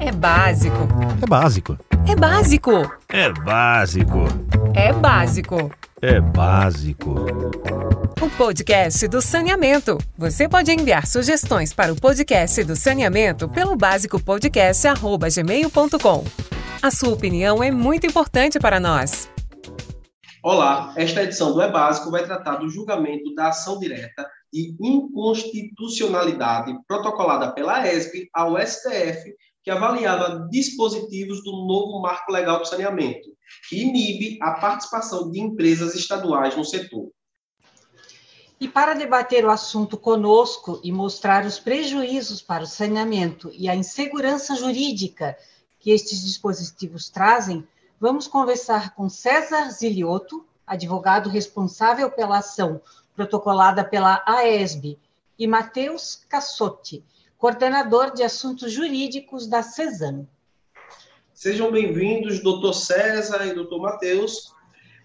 [0.00, 0.88] É básico.
[1.22, 1.78] É básico.
[2.08, 2.72] É básico.
[3.10, 4.24] É básico.
[4.74, 5.70] É básico.
[6.00, 7.14] É básico.
[8.18, 9.98] O podcast do saneamento.
[10.16, 16.24] Você pode enviar sugestões para o podcast do saneamento pelo básicopodcast@gmail.com.
[16.80, 19.28] A sua opinião é muito importante para nós.
[20.42, 26.72] Olá, esta edição do É Básico vai tratar do julgamento da ação direta de inconstitucionalidade
[26.88, 33.28] protocolada pela ESB ao STF que avaliava dispositivos do novo marco legal do saneamento,
[33.68, 37.10] que inibe a participação de empresas estaduais no setor.
[38.60, 43.74] E para debater o assunto conosco e mostrar os prejuízos para o saneamento e a
[43.74, 45.36] insegurança jurídica
[45.78, 47.66] que estes dispositivos trazem,
[47.98, 52.82] vamos conversar com César Zilioto, advogado responsável pela ação
[53.16, 54.98] protocolada pela AESB,
[55.38, 57.02] e Matheus Cassotti,
[57.40, 60.28] coordenador de assuntos jurídicos da CESAM.
[61.32, 64.52] Sejam bem-vindos, doutor César e doutor Matheus.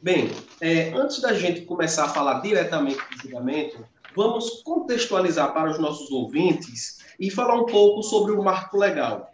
[0.01, 5.79] Bem, é, antes da gente começar a falar diretamente do julgamento, vamos contextualizar para os
[5.79, 9.31] nossos ouvintes e falar um pouco sobre o marco legal.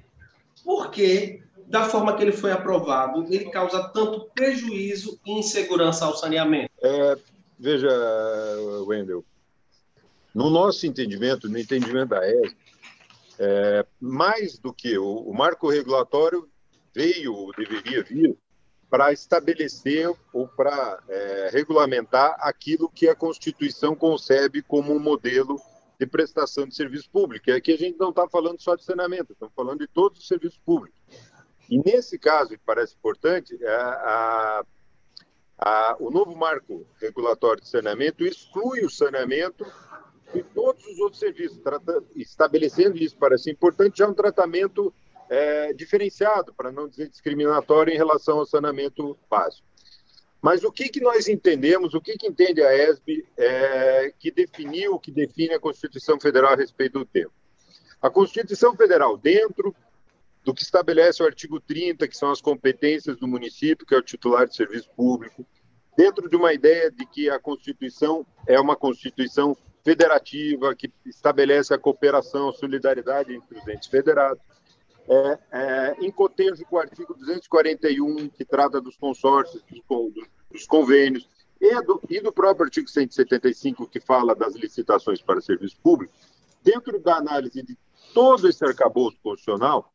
[0.64, 6.16] Por que, da forma que ele foi aprovado, ele causa tanto prejuízo e insegurança ao
[6.16, 6.70] saneamento?
[6.80, 7.18] É,
[7.58, 7.90] veja,
[8.86, 9.26] Wendel,
[10.36, 12.71] no nosso entendimento, no entendimento da ESB,
[13.44, 16.48] é, mais do que o, o marco regulatório
[16.94, 18.38] veio, ou deveria vir,
[18.88, 25.60] para estabelecer ou para é, regulamentar aquilo que a Constituição concebe como um modelo
[26.00, 27.50] de prestação de serviço público.
[27.50, 30.28] E aqui a gente não está falando só de saneamento, estamos falando de todos os
[30.28, 31.00] serviços públicos.
[31.68, 34.66] E nesse caso, que parece importante, é, a,
[35.58, 39.66] a, o novo marco regulatório de saneamento exclui o saneamento
[40.34, 44.94] e todos os outros serviços, trata, estabelecendo isso parece importante, já é um tratamento
[45.30, 49.66] é, diferenciado, para não dizer discriminatório, em relação ao saneamento básico.
[50.42, 54.98] Mas o que, que nós entendemos, o que, que entende a ESB é, que definiu,
[54.98, 57.32] que define a Constituição Federal a respeito do tema?
[58.02, 59.76] A Constituição Federal, dentro
[60.44, 64.02] do que estabelece o artigo 30, que são as competências do município, que é o
[64.02, 65.46] titular de serviço público,
[65.96, 71.78] dentro de uma ideia de que a Constituição é uma Constituição federativa, que estabelece a
[71.78, 74.42] cooperação, a solidariedade entre os entes federados,
[75.08, 79.82] é, é, em cotejo com o artigo 241, que trata dos consórcios, dos,
[80.52, 81.28] dos convênios,
[81.60, 86.14] e do, e do, próprio artigo 175, que fala das licitações para serviço público,
[86.64, 87.78] dentro da análise de
[88.14, 89.92] todo esse arcabouço constitucional,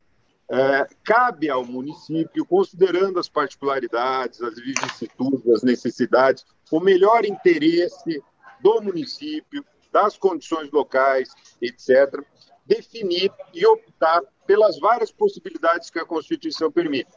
[0.49, 8.23] é, cabe ao município, considerando as particularidades, as vicissitudes, as necessidades, o melhor interesse
[8.61, 9.65] do município,
[9.97, 12.23] das condições locais, etc.,
[12.67, 17.09] definir e optar pelas várias possibilidades que a Constituição permite.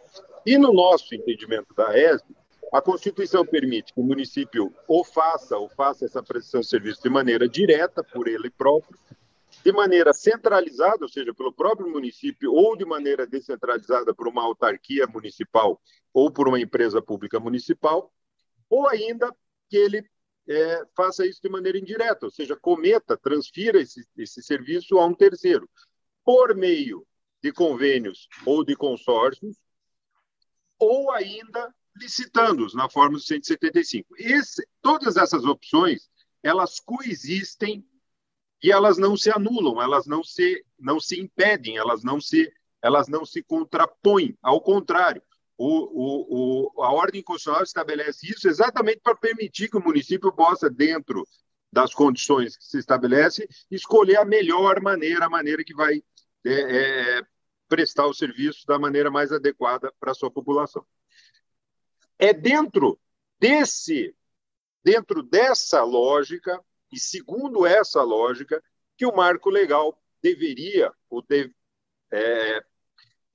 [0.47, 2.35] E no nosso entendimento da ESB,
[2.73, 7.11] a Constituição permite que o município ou faça ou faça essa prestação de serviço de
[7.11, 8.99] maneira direta por ele próprio,
[9.63, 15.07] de maneira centralizada, ou seja, pelo próprio município, ou de maneira descentralizada por uma autarquia
[15.07, 15.79] municipal
[16.15, 18.11] ou por uma empresa pública municipal,
[18.71, 19.31] ou ainda
[19.69, 20.03] que ele
[20.49, 25.15] é, faça isso de maneira indireta, ou seja, cometa, transfira esse, esse serviço a um
[25.15, 25.69] terceiro,
[26.25, 27.07] por meio
[27.43, 29.57] de convênios ou de consórcios,
[30.79, 34.15] ou ainda licitando-os na forma do 175.
[34.19, 36.09] Esse, todas essas opções,
[36.43, 37.87] elas coexistem
[38.63, 42.53] e elas não se anulam, elas não se, não se impedem, elas não se,
[42.83, 44.37] elas não se contrapõem.
[44.43, 45.23] Ao contrário,
[45.63, 51.27] o, o, a ordem constitucional estabelece isso exatamente para permitir que o município possa, dentro
[51.71, 56.03] das condições que se estabelece, escolher a melhor maneira, a maneira que vai
[56.47, 57.23] é, é,
[57.69, 60.83] prestar o serviço da maneira mais adequada para a sua população.
[62.19, 62.99] É dentro
[63.39, 64.17] desse,
[64.83, 66.59] dentro dessa lógica
[66.91, 68.63] e segundo essa lógica
[68.97, 71.55] que o marco legal deveria ou deve,
[72.11, 72.65] é,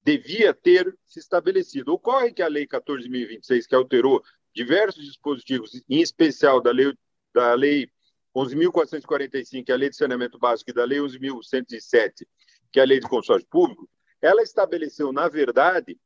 [0.05, 1.91] devia ter se estabelecido.
[1.91, 6.93] Ocorre que a Lei 14.026, que alterou diversos dispositivos, em especial da Lei,
[7.33, 7.89] da lei
[8.35, 12.25] 11.445, que é a Lei de Saneamento Básico, e da Lei 11.107,
[12.71, 13.89] que é a Lei de Consórcio Público,
[14.21, 15.99] ela estabeleceu, na verdade,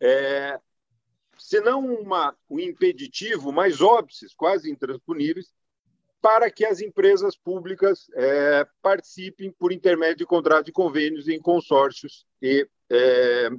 [0.00, 0.60] é,
[1.38, 5.52] se não uma, um impeditivo, mais óbices, quase intransponíveis,
[6.20, 12.26] para que as empresas públicas é, participem por intermédio de contratos de convênios em consórcios
[12.42, 13.50] e, é,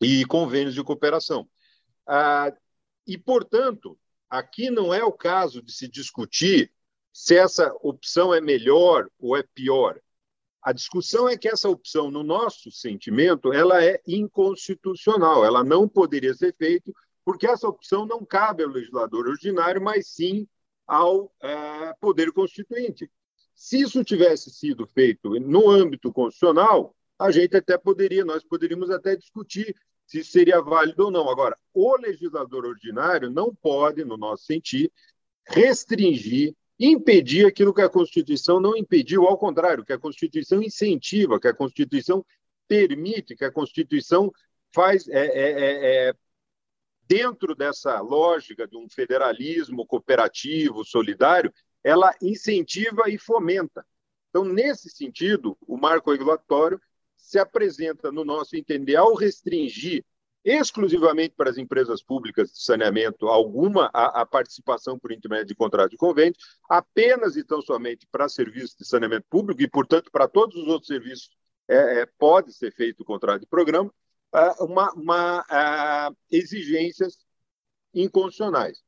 [0.00, 1.48] e convênios de cooperação.
[2.06, 2.52] Ah,
[3.06, 3.98] e, portanto,
[4.28, 6.72] aqui não é o caso de se discutir
[7.12, 10.00] se essa opção é melhor ou é pior.
[10.62, 16.34] A discussão é que essa opção, no nosso sentimento, ela é inconstitucional, ela não poderia
[16.34, 16.90] ser feita,
[17.24, 20.48] porque essa opção não cabe ao legislador ordinário, mas sim
[20.86, 23.10] ao é, Poder Constituinte.
[23.54, 29.14] Se isso tivesse sido feito no âmbito constitucional, a gente até poderia, nós poderíamos até
[29.14, 29.74] discutir
[30.06, 31.30] se seria válido ou não.
[31.30, 34.90] Agora, o legislador ordinário não pode, no nosso sentir,
[35.46, 41.48] restringir, impedir aquilo que a Constituição não impediu, ao contrário, que a Constituição incentiva, que
[41.48, 42.24] a Constituição
[42.66, 44.32] permite, que a Constituição
[44.74, 46.14] faz é, é, é, é
[47.12, 51.52] dentro dessa lógica de um federalismo cooperativo, solidário,
[51.84, 53.84] ela incentiva e fomenta.
[54.30, 56.80] Então, nesse sentido, o marco regulatório
[57.14, 60.02] se apresenta, no nosso entender, ao restringir
[60.42, 65.90] exclusivamente para as empresas públicas de saneamento alguma a, a, participação por intermédio de contrato
[65.90, 66.34] de convênio,
[66.68, 70.88] apenas e tão somente para serviços de saneamento público e, portanto, para todos os outros
[70.88, 71.28] serviços
[71.68, 73.92] é, é, pode ser feito o contrato de programa,
[74.60, 77.18] uma, uma exigências
[77.94, 78.82] inconstitucionais.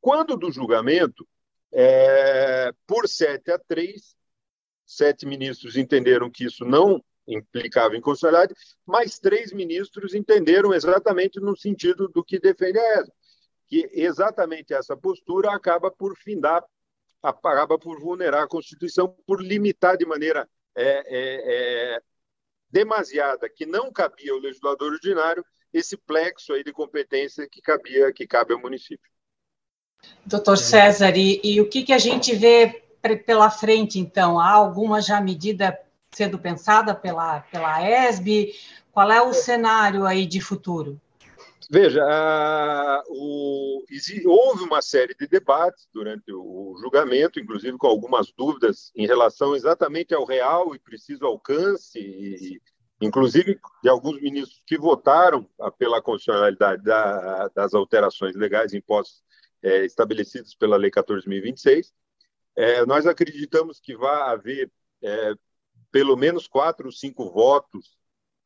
[0.00, 1.26] Quando do julgamento,
[1.72, 4.14] é, por 7 a 3,
[4.92, 8.54] sete ministros entenderam que isso não implicava inconstitucionalidade,
[8.84, 13.12] mas três ministros entenderam exatamente no sentido do que defende a ESA,
[13.68, 16.64] que exatamente essa postura acaba por findar,
[17.22, 22.02] acaba por vulnerar a Constituição, por limitar de maneira é, é, é,
[22.72, 28.26] demasiada, que não cabia ao legislador ordinário, esse plexo aí de competência que cabia, que
[28.26, 29.10] cabe ao município.
[30.26, 32.82] Doutor César, e, e o que, que a gente vê
[33.26, 34.38] pela frente, então?
[34.38, 35.78] Há alguma já medida
[36.10, 38.54] sendo pensada pela, pela ESB?
[38.90, 41.00] Qual é o cenário aí de futuro?
[41.74, 43.82] Veja, a, o,
[44.26, 50.12] houve uma série de debates durante o julgamento, inclusive com algumas dúvidas em relação exatamente
[50.12, 52.60] ao real e preciso alcance, e,
[53.00, 55.48] inclusive de alguns ministros que votaram
[55.78, 59.22] pela constitucionalidade da, das alterações legais impostas
[59.62, 61.86] é, estabelecidas pela Lei 14.026.
[62.54, 64.70] É, nós acreditamos que vai haver
[65.02, 65.32] é,
[65.90, 67.96] pelo menos quatro ou cinco votos,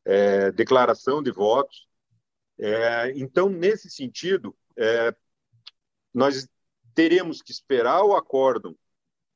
[0.04, 1.88] é, declaração de votos,
[2.58, 5.14] é, então, nesse sentido, é,
[6.12, 6.48] nós
[6.94, 8.76] teremos que esperar o acórdão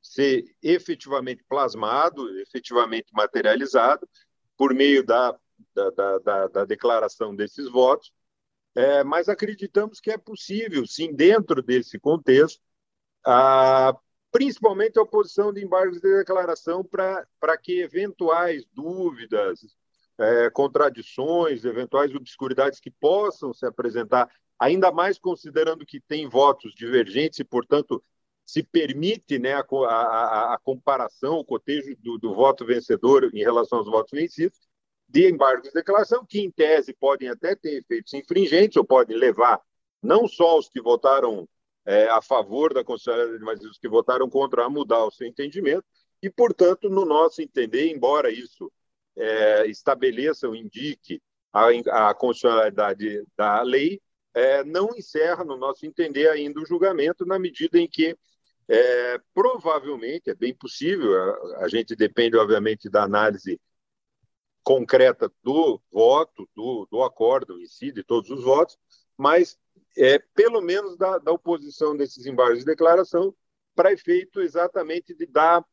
[0.02, 4.08] ser efetivamente plasmado, efetivamente materializado,
[4.56, 5.38] por meio da,
[5.74, 8.12] da, da, da declaração desses votos,
[8.74, 12.62] é, mas acreditamos que é possível, sim, dentro desse contexto,
[13.24, 13.94] a,
[14.30, 19.60] principalmente a oposição de embargos de declaração para que eventuais dúvidas,
[20.20, 27.38] é, contradições, eventuais obscuridades que possam se apresentar, ainda mais considerando que tem votos divergentes
[27.38, 28.02] e, portanto,
[28.44, 33.78] se permite né, a, a, a comparação, o cotejo do, do, voto vencedor em relação
[33.78, 34.58] aos votos vencidos,
[35.08, 39.60] de embargos de declaração, que, em tese, podem até ter efeitos infringentes ou podem levar
[40.02, 41.48] não só os que votaram
[41.86, 45.84] é, a favor da constitucionalidade, mas os que votaram contra a mudar o seu entendimento,
[46.22, 48.70] e, portanto, no nosso entender, embora isso
[49.16, 51.20] é, estabeleça ou indique
[51.52, 51.68] a,
[52.10, 54.00] a constitucionalidade da lei,
[54.32, 58.16] é, não encerra, no nosso entender, ainda o julgamento, na medida em que
[58.68, 61.12] é, provavelmente, é bem possível,
[61.56, 63.60] a, a, gente depende, obviamente, da análise
[64.62, 68.78] concreta do voto, do, do acordo em si, de todos os votos,
[69.16, 69.58] mas
[69.96, 73.34] é, pelo menos da, da oposição desses embargos de declaração,
[73.74, 75.64] para efeito exatamente de dar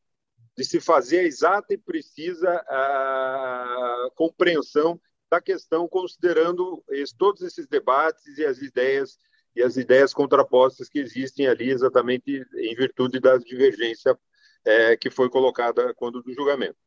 [0.57, 4.99] de se fazer a exata e precisa a compreensão
[5.29, 9.17] da questão, considerando esse, todos esses debates e as ideias
[9.55, 14.17] e as ideias contrapostas que existem ali, exatamente em virtude da divergência
[14.63, 16.77] é, que foi colocada quando do julgamento.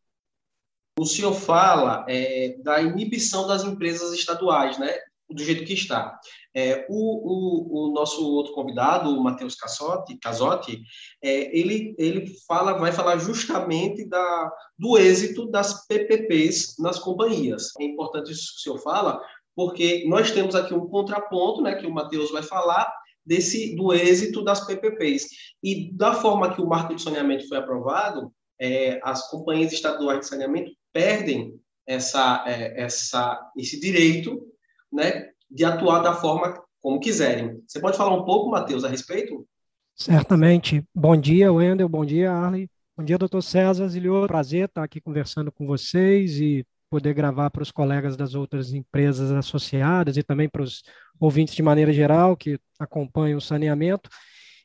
[0.97, 5.01] O senhor fala é, da inibição das empresas estaduais, né?
[5.31, 6.19] Do jeito que está.
[6.55, 10.83] É, o, o, o, nosso outro convidado, o Matheus Casotti, Casotti,
[11.23, 17.69] é, ele, ele fala, vai falar justamente da, do êxito das PPPs nas companhias.
[17.79, 19.21] É importante isso que o senhor fala,
[19.55, 22.93] porque nós temos aqui um contraponto, né, que o Matheus vai falar,
[23.25, 25.29] desse do êxito das PPPs.
[25.63, 30.27] E da forma que o marco de saneamento foi aprovado, é, as companhias estaduais de
[30.27, 31.55] saneamento perdem
[31.87, 34.47] essa, é, essa, esse direito
[34.93, 37.63] né, de atuar da forma como quiserem.
[37.67, 39.47] Você pode falar um pouco, Matheus, a respeito?
[39.95, 40.85] Certamente.
[40.95, 41.89] Bom dia, Wendel.
[41.89, 42.69] Bom dia, Arley.
[42.97, 44.27] Bom dia, doutor César Zilhou.
[44.27, 49.31] Prazer estar aqui conversando com vocês e poder gravar para os colegas das outras empresas
[49.31, 50.83] associadas e também para os
[51.21, 54.11] ouvintes de maneira geral que acompanham o saneamento.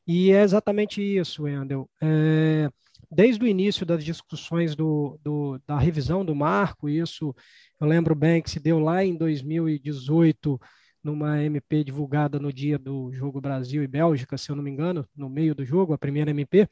[0.08, 1.89] E é exatamente isso, Wendel.
[2.01, 2.70] É,
[3.15, 7.34] desde o início das discussões do, do, da revisão do marco, isso
[7.79, 10.60] eu lembro bem que se deu lá em 2018,
[11.01, 15.07] numa MP divulgada no dia do jogo Brasil e Bélgica, se eu não me engano,
[15.15, 16.67] no meio do jogo, a primeira MP,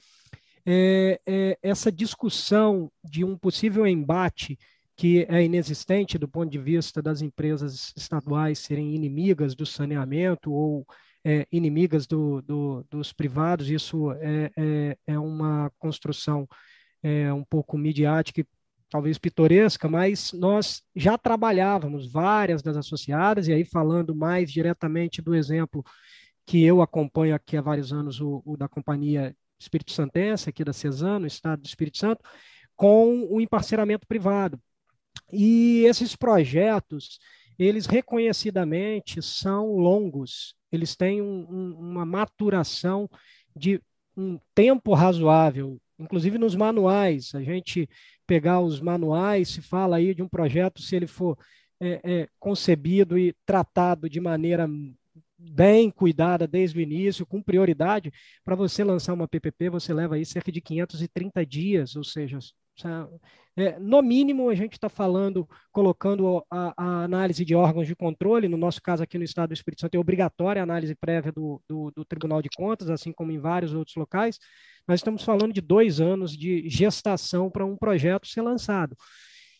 [0.66, 4.58] é, é, essa discussão de um possível embate
[4.98, 10.86] que é inexistente do ponto de vista das empresas estaduais serem inimigas do saneamento ou
[11.26, 16.48] é, inimigas do, do, dos privados, isso é, é, é uma construção
[17.02, 18.46] é, um pouco midiática e
[18.90, 25.34] talvez pitoresca, mas nós já trabalhávamos várias das associadas, e aí falando mais diretamente do
[25.34, 25.84] exemplo
[26.46, 30.74] que eu acompanho aqui há vários anos, o, o da Companhia Espírito Santense, aqui da
[30.74, 32.22] Cesano, Estado do Espírito Santo,
[32.76, 34.62] com o emparceramento privado.
[35.32, 37.20] E esses projetos,
[37.58, 43.10] eles reconhecidamente são longos, eles têm um, um, uma maturação
[43.56, 43.80] de
[44.16, 47.34] um tempo razoável, inclusive nos manuais.
[47.36, 47.90] A gente
[48.26, 51.38] pegar os manuais, se fala aí de um projeto, se ele for
[51.80, 54.68] é, é, concebido e tratado de maneira
[55.38, 58.12] bem cuidada desde o início, com prioridade,
[58.44, 62.40] para você lançar uma PPP, você leva aí cerca de 530 dias, ou seja,
[63.56, 68.48] é, no mínimo, a gente está falando, colocando a, a, análise de órgãos de controle,
[68.48, 71.62] no nosso caso aqui no Estado do Espírito Santo, é obrigatória a análise prévia do,
[71.68, 74.40] do, do Tribunal de Contas, assim como em vários outros locais.
[74.88, 78.98] Nós estamos falando de dois anos de gestação para um projeto ser lançado.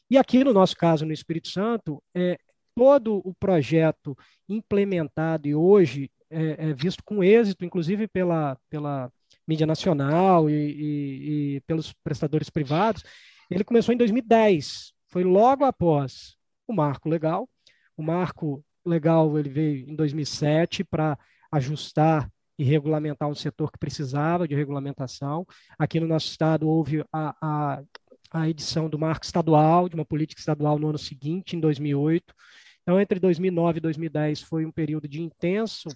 [0.10, 2.38] E aqui, no nosso caso, no Espírito Santo, é,
[2.76, 4.18] todo o projeto
[4.50, 9.12] implementado e hoje é, é visto com êxito, inclusive pela, pela
[9.48, 13.04] mídia nacional e, e, e pelos prestadores privados,
[13.50, 16.36] ele começou em 2010, foi logo após
[16.68, 17.48] o marco legal.
[17.96, 21.18] O marco legal ele veio em 2007 para
[21.52, 25.46] ajustar e regulamentar um setor que precisava de regulamentação.
[25.78, 27.84] Aqui no nosso estado houve a, a,
[28.32, 32.34] a edição do marco estadual, de uma política estadual no ano seguinte, em 2008.
[32.82, 35.90] Então, entre 2009 e 2010 foi um período de intenso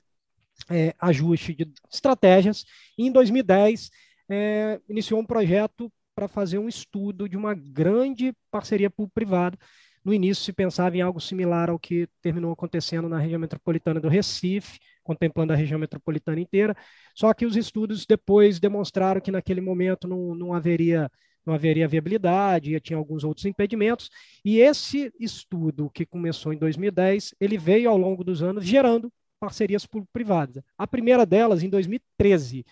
[0.70, 2.66] é, ajuste de estratégias.
[2.98, 3.90] E em 2010,
[4.30, 9.58] é, iniciou um projeto para fazer um estudo de uma grande parceria público-privada.
[10.04, 14.08] No início se pensava em algo similar ao que terminou acontecendo na região metropolitana do
[14.08, 16.76] Recife, contemplando a região metropolitana inteira.
[17.14, 21.12] Só que os estudos depois demonstraram que naquele momento não, não haveria
[21.46, 24.10] não haveria viabilidade, tinha alguns outros impedimentos.
[24.44, 29.10] E esse estudo, que começou em 2010, ele veio ao longo dos anos gerando
[29.40, 30.64] parcerias público-privadas.
[30.78, 32.66] A primeira delas, em 2013,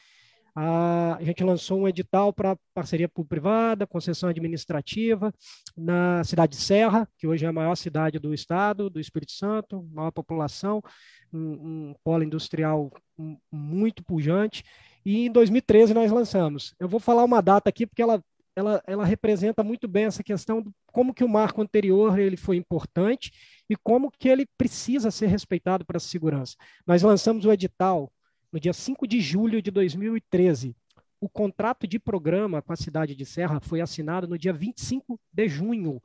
[0.55, 5.33] a, gente lançou um edital para parceria público-privada, concessão administrativa,
[5.75, 9.83] na cidade de Serra, que hoje é a maior cidade do estado, do Espírito Santo,
[9.91, 10.81] maior população,
[11.33, 12.89] um, um polo industrial
[13.51, 14.63] muito pujante.
[15.05, 16.73] E em 2013 nós lançamos.
[16.79, 18.23] Eu vou falar uma data aqui porque ela
[18.55, 22.55] ela, ela representa muito bem essa questão de como que o marco anterior ele foi
[22.55, 23.29] importante
[23.69, 26.55] e como que ele precisa ser respeitado para a segurança.
[26.85, 28.11] Nós lançamos o edital
[28.51, 30.75] no dia 5 de julho de 2013.
[31.19, 35.47] O contrato de programa com a cidade de Serra foi assinado no dia 25 de
[35.47, 36.01] junho,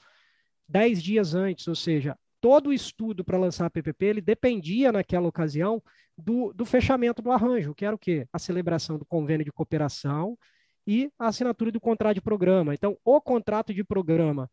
[0.68, 5.28] dez dias antes, ou seja, todo o estudo para lançar a PPP ele dependia naquela
[5.28, 5.82] ocasião
[6.16, 8.26] do, do fechamento do arranjo, que era o quê?
[8.32, 10.38] A celebração do convênio de cooperação
[10.86, 12.74] e a assinatura do contrato de programa.
[12.74, 14.50] Então, o contrato de programa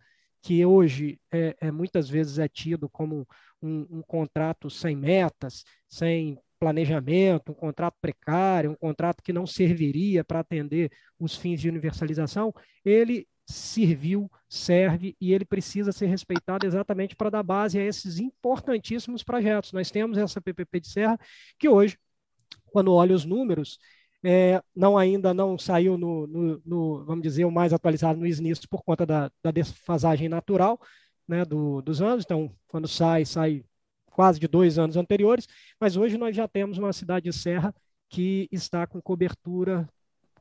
[0.48, 3.28] que hoje é, é, muitas vezes é tido como
[3.62, 10.24] um, um, contrato sem metas, sem planejamento, um contrato precário, um contrato que não serviria
[10.24, 10.90] para atender
[11.20, 12.54] os fins de universalização,
[12.86, 19.24] ele serviu, serve e ele precisa ser respeitado exatamente para dar base a esses importantíssimos
[19.24, 19.74] projetos.
[19.74, 21.20] Nós temos essa PPP de Serra
[21.60, 21.98] que hoje,
[22.68, 23.80] quando olha os números,
[24.24, 28.66] é, não ainda não saiu no, no, no, vamos dizer, o mais atualizado no SNIS
[28.66, 30.80] por conta da, da desfasagem natural
[31.28, 32.26] né, do, dos anos.
[32.26, 33.64] Então, quando sai, sai
[34.12, 35.48] quase de dois anos anteriores.
[35.80, 37.74] Mas hoje nós já temos uma cidade de serra
[38.10, 39.88] que está com cobertura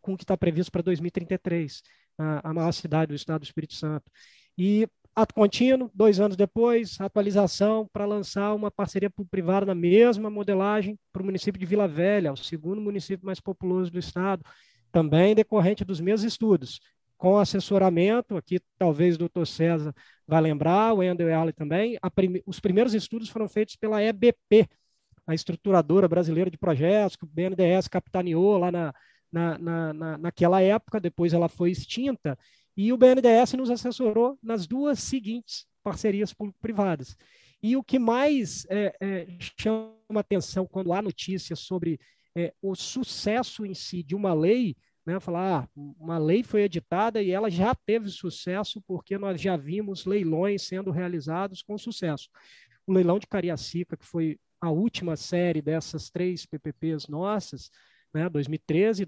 [0.06, 1.82] com o que está previsto para 2033,
[2.16, 4.08] a, a maior cidade do estado do Espírito Santo.
[4.56, 10.98] E ato contínuo, dois anos depois, atualização para lançar uma parceria privada na mesma modelagem
[11.10, 14.44] para o município de Vila Velha, o segundo município mais populoso do estado,
[14.92, 16.80] também decorrente dos mesmos estudos,
[17.16, 19.94] com assessoramento, aqui talvez o doutor César
[20.28, 24.68] vai lembrar, o Wendel e Arley também, prim os primeiros estudos foram feitos pela EBP,
[25.26, 28.94] a estruturadora brasileira de projetos, que o BNDES capitaneou lá na,
[29.32, 29.58] na,
[29.94, 32.38] na, naquela época, depois ela foi extinta,
[32.76, 37.16] e o BNDES nos assessorou nas duas seguintes parcerias público-privadas.
[37.62, 39.26] E o que mais é, é,
[39.58, 41.98] chama atenção quando há notícias sobre
[42.36, 47.22] é, o sucesso em si de uma lei, né, falar, ah, uma lei foi editada
[47.22, 52.28] e ela já teve sucesso porque nós já vimos leilões sendo realizados com sucesso.
[52.86, 57.70] O leilão de Cariacica, que foi a última série dessas três PPPs nossas,
[58.12, 59.06] né, 2013 e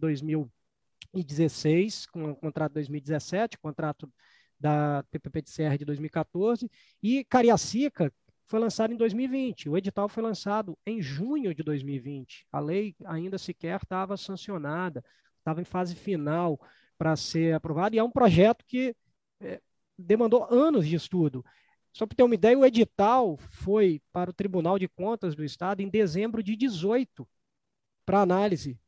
[1.12, 4.10] 2016, com o contrato de 2017, contrato
[4.58, 6.70] da PPP de CR de 2014,
[7.02, 8.12] e Cariacica
[8.46, 9.68] foi lançado em 2020.
[9.68, 12.46] O edital foi lançado em junho de 2020.
[12.50, 15.04] A lei ainda sequer estava sancionada,
[15.38, 16.58] estava em fase final
[16.96, 18.96] para ser aprovada, e é um projeto que
[19.40, 19.60] é,
[19.96, 21.44] demandou anos de estudo.
[21.92, 25.80] Só para ter uma ideia, o edital foi para o Tribunal de Contas do Estado
[25.80, 27.28] em dezembro de 18
[28.04, 28.78] para análise.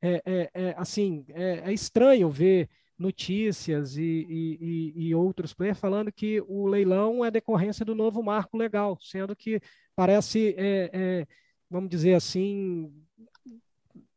[0.00, 6.12] É, é, é assim, é, é, estranho ver notícias e, e, e, outros players falando
[6.12, 9.60] que o leilão é decorrência do novo marco legal, sendo que
[9.94, 11.26] parece, é, é,
[11.70, 12.92] vamos dizer assim,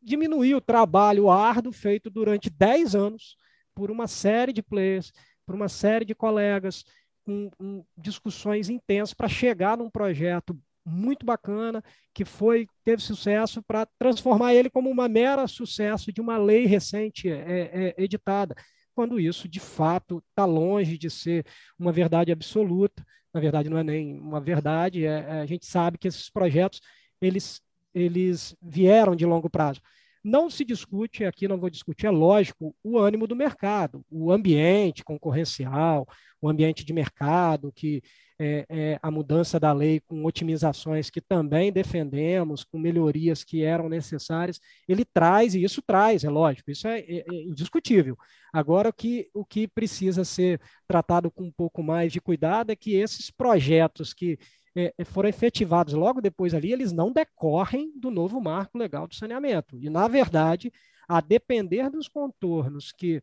[0.01, 3.37] diminuir o trabalho árduo feito durante 10 anos
[3.73, 5.11] por uma série de players,
[5.45, 6.83] por uma série de colegas,
[7.23, 11.83] com, com discussões intensas para chegar num projeto muito bacana
[12.13, 17.29] que foi teve sucesso para transformar ele como uma mera sucesso de uma lei recente
[17.29, 18.55] é, é, editada,
[18.93, 21.45] quando isso de fato está longe de ser
[21.77, 23.05] uma verdade absoluta.
[23.33, 25.05] Na verdade, não é nem uma verdade.
[25.05, 26.81] É, é, a gente sabe que esses projetos
[27.21, 27.61] eles
[27.93, 29.81] eles vieram de longo prazo.
[30.23, 35.03] Não se discute, aqui não vou discutir, é lógico, o ânimo do mercado, o ambiente
[35.03, 36.07] concorrencial,
[36.39, 38.01] o ambiente de mercado, que
[38.43, 43.87] é, é, a mudança da lei com otimizações que também defendemos, com melhorias que eram
[43.87, 48.17] necessárias, ele traz, e isso traz, é lógico, isso é, é, é indiscutível.
[48.51, 52.75] Agora, o que, o que precisa ser tratado com um pouco mais de cuidado é
[52.75, 54.39] que esses projetos que
[54.75, 59.13] é, é, foram efetivados logo depois ali, eles não decorrem do novo marco legal do
[59.13, 59.77] saneamento.
[59.79, 60.73] E, na verdade,
[61.07, 63.21] a depender dos contornos que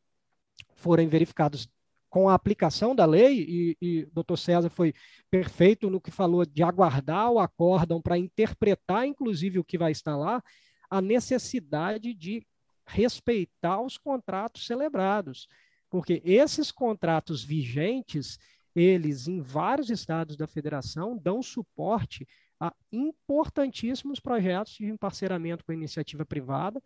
[0.76, 1.68] forem verificados
[2.08, 4.94] com a aplicação da lei, e, e o doutor César foi
[5.30, 10.16] perfeito no que falou de aguardar o acórdão para interpretar, inclusive, o que vai estar
[10.16, 10.42] lá,
[10.90, 12.46] a necessidade de
[12.86, 15.46] respeitar os contratos celebrados.
[15.90, 18.38] Porque esses contratos vigentes,
[18.74, 22.26] eles, em vários estados da federação, dão suporte
[22.60, 26.82] a importantíssimos projetos de emparceramento com a iniciativa privada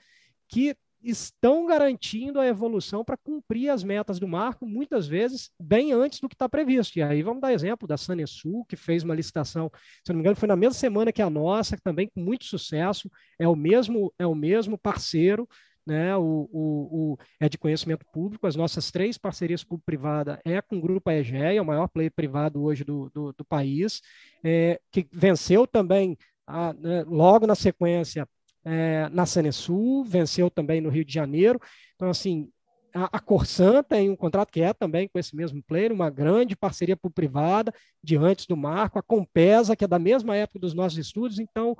[0.48, 6.20] que estão garantindo a evolução para cumprir as metas do marco, muitas vezes bem antes
[6.20, 6.96] do que está previsto.
[6.98, 9.70] E aí vamos dar exemplo da Sanesul, que fez uma licitação,
[10.04, 13.10] se não me engano, foi na mesma semana que a nossa, também com muito sucesso,
[13.38, 15.48] é o mesmo, é o mesmo parceiro,
[15.86, 18.46] né, o, o, o, é de conhecimento público.
[18.46, 22.84] As nossas três parcerias público-privada é com o Grupo Aegeia, o maior player privado hoje
[22.84, 24.00] do, do, do país,
[24.44, 28.28] é, que venceu também, a, né, logo na sequência,
[28.64, 31.60] é, na Sanesul, venceu também no Rio de Janeiro.
[31.94, 32.50] Então, assim,
[32.94, 36.56] a, a Corsan tem um contrato que é também com esse mesmo player, uma grande
[36.56, 37.72] parceria público-privada,
[38.02, 41.38] diante do marco, a Compesa, que é da mesma época dos nossos estudos.
[41.38, 41.76] Então,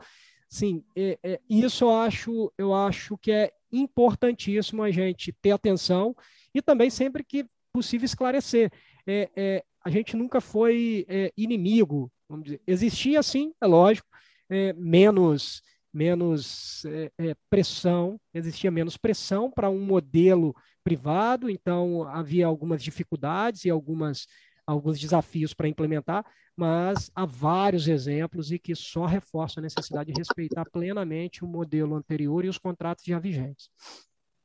[0.48, 6.14] sim, é, é, isso eu acho, eu acho que é importantíssimo a gente ter atenção
[6.54, 8.70] e também sempre que possível esclarecer.
[9.06, 12.60] É, é, a gente nunca foi é, inimigo, vamos dizer.
[12.66, 14.06] Existia, sim, é lógico,
[14.48, 22.82] é, menos, menos é, pressão, existia menos pressão para um modelo privado, então havia algumas
[22.82, 24.26] dificuldades e algumas,
[24.66, 26.24] alguns desafios para implementar,
[26.56, 31.94] mas há vários exemplos e que só reforçam a necessidade de respeitar plenamente o modelo
[31.94, 33.70] anterior e os contratos já vigentes.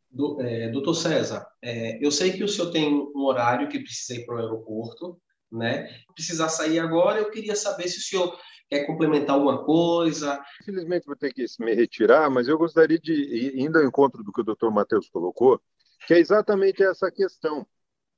[0.09, 4.19] Do, é, doutor César, é, eu sei que o senhor tem um horário que precisa
[4.19, 5.19] ir para o aeroporto,
[5.51, 5.87] né?
[6.13, 10.43] Precisar sair agora, eu queria saber se o senhor quer complementar alguma coisa.
[10.61, 14.31] Infelizmente vou ter que me retirar, mas eu gostaria de ir indo ao encontro do
[14.31, 15.61] que o doutor Matheus colocou,
[16.05, 17.65] que é exatamente essa questão.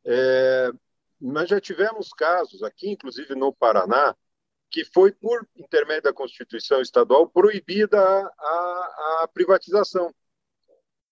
[0.06, 0.72] É,
[1.20, 4.16] nós já tivemos casos aqui, inclusive no Paraná,
[4.72, 10.14] que foi, por intermédio da Constituição Estadual, proibida a, a, a privatização.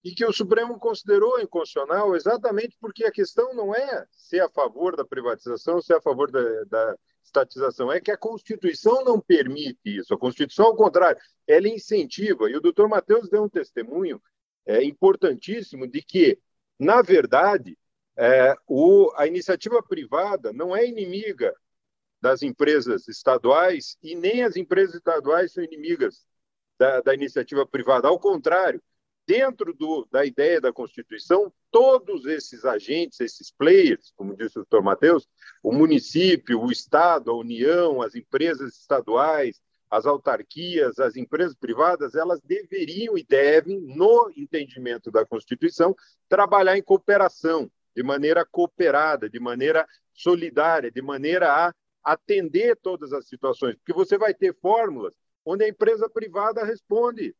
[0.07, 4.95] E que o Supremo considerou inconstitucional exatamente porque a questão não é ser a favor
[4.95, 10.13] da privatização, ser a favor da, da estatização, é que a Constituição não permite isso.
[10.13, 12.49] A Constituição, ao contrário, ela incentiva.
[12.49, 14.21] E o doutor Matheus deu um testemunho
[14.65, 16.39] é, importantíssimo de que,
[16.79, 17.77] na verdade,
[18.15, 21.53] é, o, a iniciativa privada não é inimiga
[22.21, 26.25] das empresas estaduais e nem as empresas estaduais são inimigas
[26.79, 28.07] da, da iniciativa privada.
[28.07, 28.81] Ao contrário,
[29.27, 34.81] dentro do, da ideia da Constituição, todos esses agentes, esses players, como disse o doutor
[34.81, 35.27] Matheus,
[35.61, 42.39] o município, o Estado, a União, as empresas estaduais, as autarquias, as empresas privadas, elas
[42.41, 45.93] deveriam e devem, no entendimento da Constituição,
[46.29, 53.27] trabalhar em cooperação, de maneira cooperada, de maneira solidária, de maneira a atender todas as
[53.27, 55.13] situações, porque você vai ter fórmulas
[55.43, 57.35] onde a empresa privada responde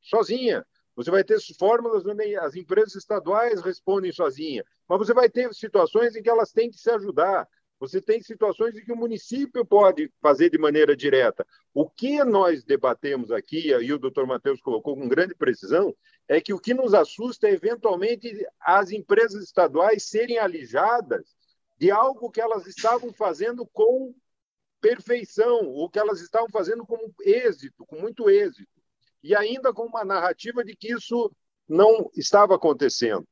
[0.00, 0.64] sozinha.
[0.96, 6.16] Você vai ter fórmulas onde as empresas estaduais respondem sozinha, mas você vai ter situações
[6.16, 7.46] em que elas têm que se ajudar.
[7.78, 11.46] Você tem situações em que o município pode fazer de maneira direta.
[11.74, 15.94] O que nós debatemos aqui, e o doutor Matheus colocou com grande precisão,
[16.26, 21.36] é que o que nos assusta é, eventualmente, as empresas estaduais serem alijadas
[21.78, 24.14] de algo que elas estavam fazendo com
[24.80, 28.75] perfeição, ou que elas estavam fazendo com êxito, com muito êxito,
[29.26, 31.32] e ainda com uma narrativa de que isso
[31.68, 33.26] não estava acontecendo.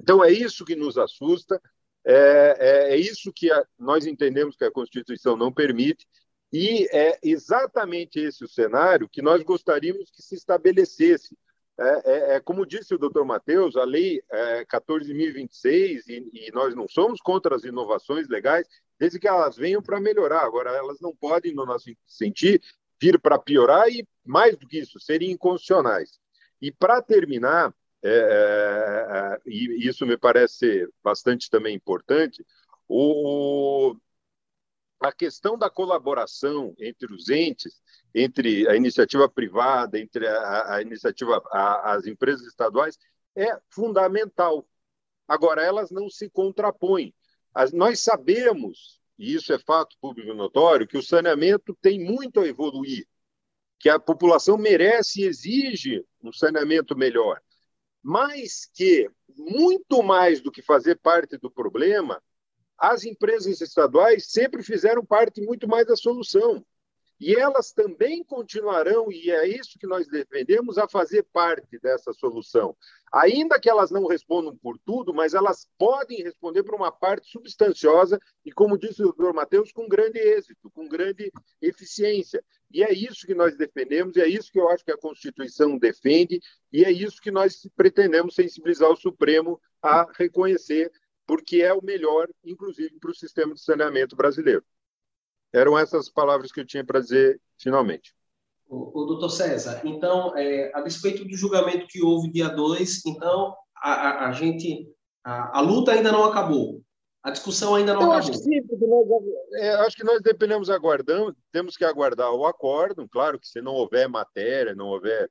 [0.00, 1.60] Então, é isso que nos assusta,
[2.04, 6.06] é, é, é isso que a, nós entendemos que a Constituição não permite,
[6.52, 11.36] e é exatamente esse o cenário que nós gostaríamos que se estabelecesse.
[11.80, 16.76] É, é, é como disse o doutor Matheus, a Lei é, 14.026, e, e nós
[16.76, 18.68] não somos contra as inovações legais,
[19.00, 20.44] desde que elas venham para melhorar.
[20.44, 22.62] Agora, elas não podem, no nosso sentir,
[23.02, 26.20] vir para piorar e, mais do que isso, serem inconstitucionais.
[26.60, 32.46] E, para terminar, é, é, é, e isso me parece bastante também importante,
[32.88, 33.96] o,
[35.00, 37.82] a questão da colaboração entre os entes,
[38.14, 42.96] entre a iniciativa privada, entre a, a iniciativa, a, as empresas estaduais,
[43.34, 44.64] é fundamental.
[45.26, 47.12] Agora, elas não se contrapõem.
[47.52, 52.46] As, nós sabemos, e isso é fato público notório, que o saneamento tem muito a
[52.46, 53.06] evoluir,
[53.78, 57.40] que a população merece e exige um saneamento melhor
[58.02, 62.20] mas que, muito mais do que fazer parte do problema,
[62.76, 66.64] as empresas estaduais sempre fizeram parte muito mais da solução.
[67.22, 72.76] E elas também continuarão, e é isso que nós defendemos, a fazer parte dessa solução.
[73.12, 78.18] Ainda que elas não respondam por tudo, mas elas podem responder por uma parte substanciosa
[78.44, 81.30] e, como disse o doutor Matheus, com grande êxito, com grande
[81.60, 82.42] eficiência.
[82.72, 85.78] E é isso que nós defendemos, e é isso que eu acho que a Constituição
[85.78, 86.40] defende,
[86.72, 90.90] e é isso que nós pretendemos sensibilizar o Supremo a reconhecer,
[91.24, 94.64] porque é o melhor, inclusive, para o sistema de saneamento brasileiro.
[95.52, 98.14] Eram essas palavras que eu tinha para dizer finalmente.
[98.68, 103.54] O, o doutor César, então, é, a despeito do julgamento que houve dia 2, então,
[103.76, 104.88] a, a, a gente,
[105.22, 106.80] a, a, luta ainda não acabou,
[107.22, 108.30] a discussão ainda não eu acabou.
[108.30, 109.06] Acho que sim, nós,
[109.56, 113.74] é, acho que nós dependemos aguardando, temos que aguardar o acordo, claro que se não
[113.74, 115.30] houver matéria, não houver,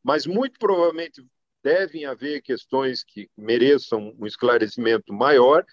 [0.00, 1.26] mas muito provavelmente
[1.64, 5.64] devem haver questões que mereçam um esclarecimento maior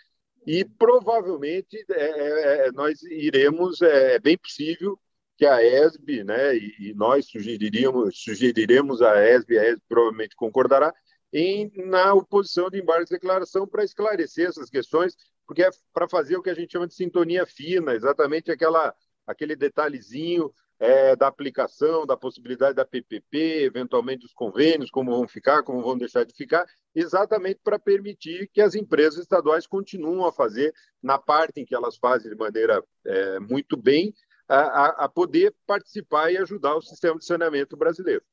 [0.45, 4.99] e provavelmente é, é, é, nós iremos, é, é bem possível
[5.37, 10.93] que a ESB, né, e, e, nós sugeriríamos, sugeriremos a ESB, a ESB provavelmente concordará,
[11.33, 16.37] em, na oposição de embargo de declaração para esclarecer essas questões, porque é para fazer
[16.37, 18.95] o que a gente chama de sintonia fina, exatamente aquela,
[19.27, 25.63] aquele detalhezinho é, da aplicação, da possibilidade da PPP, eventualmente dos convênios, como vão ficar,
[25.63, 30.73] como vão deixar de ficar, exatamente para permitir que as empresas estaduais continuem a fazer,
[31.01, 34.13] na parte em que elas fazem de maneira é, muito bem,
[34.47, 38.23] a, a, poder participar e ajudar o sistema de saneamento brasileiro.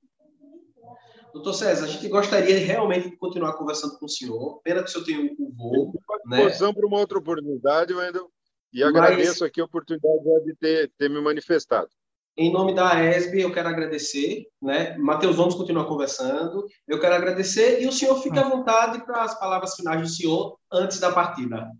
[1.33, 4.61] Doutor César, a gente gostaria realmente de continuar conversando com o senhor.
[4.63, 5.95] Pena que o senhor tem um voo.
[6.27, 6.51] Né?
[6.51, 8.31] para uma outra oportunidade, Wendel,
[8.71, 9.43] e agradeço Mas...
[9.43, 11.89] aqui a oportunidade de ter, ter me manifestado.
[12.37, 14.97] Em nome da ESB, eu quero agradecer, né?
[14.97, 16.67] Matheus, vamos continuar conversando.
[16.89, 20.59] Eu quero agradecer e o senhor fica à vontade para as palavras finais do senhor
[20.73, 21.71] antes da partida.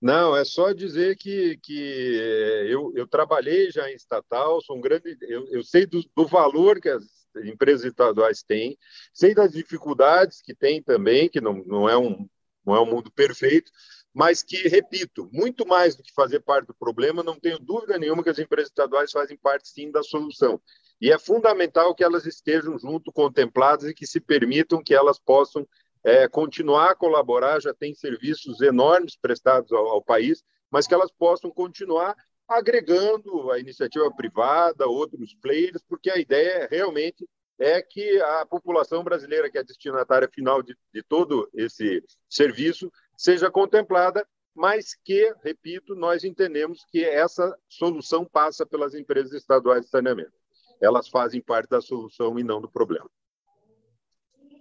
[0.00, 4.80] Não, é só dizer que, que eh, eu, eu trabalhei já em estatal, sou um
[4.80, 5.14] grande.
[5.20, 7.04] Eu, eu sei do, do valor que as
[7.44, 8.78] empresas estaduais têm,
[9.12, 12.26] sei das dificuldades que tem também, que não, não, é um,
[12.64, 13.70] não é um mundo perfeito,
[14.12, 18.22] mas que, repito, muito mais do que fazer parte do problema, não tenho dúvida nenhuma
[18.22, 20.60] que as empresas estaduais fazem parte, sim, da solução.
[21.00, 25.66] E é fundamental que elas estejam junto, contempladas e que se permitam que elas possam
[26.02, 31.10] é, continuar a colaborar, já tem serviços enormes prestados ao, ao país, mas que elas
[31.12, 32.16] possam continuar
[32.48, 37.28] agregando a iniciativa privada, outros players, porque a ideia realmente
[37.60, 43.50] é que a população brasileira, que é destinatária final de, de todo esse serviço, seja
[43.50, 50.32] contemplada, mas que, repito, nós entendemos que essa solução passa pelas empresas estaduais de saneamento.
[50.80, 53.08] Elas fazem parte da solução e não do problema.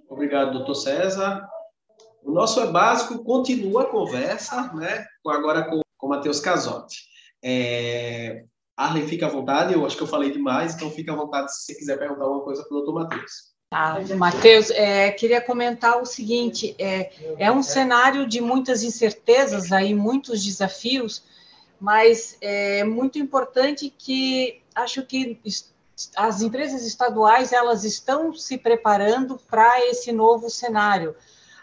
[0.09, 1.47] Obrigado, doutor César.
[2.21, 5.05] O nosso é básico, continua a conversa, né?
[5.25, 7.07] agora com o Matheus Casotti.
[7.41, 8.43] É,
[8.79, 11.65] Arlen, fica à vontade, eu acho que eu falei demais, então fica à vontade se
[11.65, 13.49] você quiser perguntar alguma coisa para o doutor Matheus.
[13.69, 19.93] Tá, Matheus, é, queria comentar o seguinte: é, é um cenário de muitas incertezas, aí,
[19.93, 21.25] muitos desafios,
[21.77, 25.37] mas é muito importante que acho que
[26.15, 31.17] as empresas estaduais elas estão se preparando para esse novo cenário,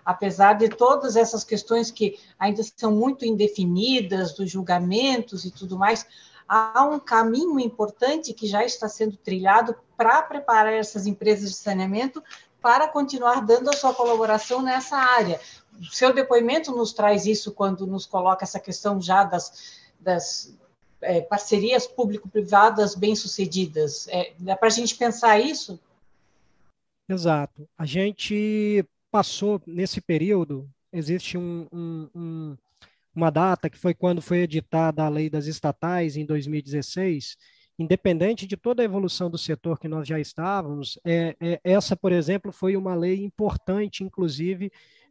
[0.05, 6.07] apesar de todas essas questões que ainda são muito indefinidas, dos julgamentos e tudo mais,
[6.48, 12.22] há um caminho importante que já está sendo trilhado para preparar essas empresas de saneamento
[12.61, 15.40] para continuar dando a sua colaboração nessa área.
[15.78, 20.56] O seu depoimento nos traz isso quando nos coloca essa questão já das, das
[21.00, 24.09] é, parcerias público-privadas bem-sucedidas.
[24.09, 25.78] É, dá para a gente pensar isso?
[27.09, 27.68] Exato.
[27.78, 32.56] A gente passou nesse período, existe um, um, um
[33.16, 37.37] uma data que foi quando foi editada a lei das estatais em 2016,
[37.79, 42.12] independente de toda a evolução do setor que nós já estávamos, é, é, essa, por
[42.12, 44.70] exemplo, foi uma lei importante, inclusive,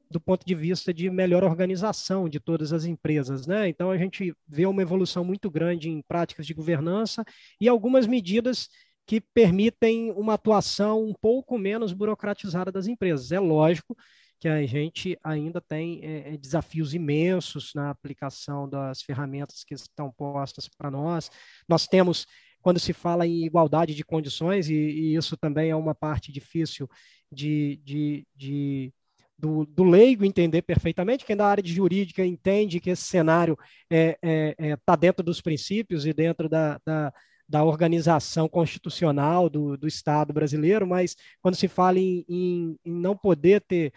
[0.10, 3.48] do ponto de vista de melhor organização de todas as empresas.
[3.48, 3.68] Né?
[3.68, 7.26] Então, a gente vê uma evolução muito grande em práticas de governança
[7.60, 8.70] e algumas medidas
[9.08, 13.32] que permitem uma atuação um pouco menos burocratizada das empresas.
[13.32, 13.96] É lógico
[14.39, 20.67] que a gente ainda tem é, desafios imensos na aplicação das ferramentas que estão postas
[20.67, 21.32] para nós.
[21.67, 22.28] Nós temos,
[22.62, 26.89] quando se fala em igualdade de condições, e, e isso também é uma parte difícil
[27.32, 28.93] de, de, de
[29.38, 33.58] do, do, leigo entender perfeitamente, quem da área de jurídica entende que esse cenário
[33.91, 37.13] está é, é, é, tá dentro dos princípios e dentro da, da,
[37.48, 43.15] da organização constitucional do, do, Estado brasileiro, mas quando se fala em, em, em não
[43.15, 43.91] poder ter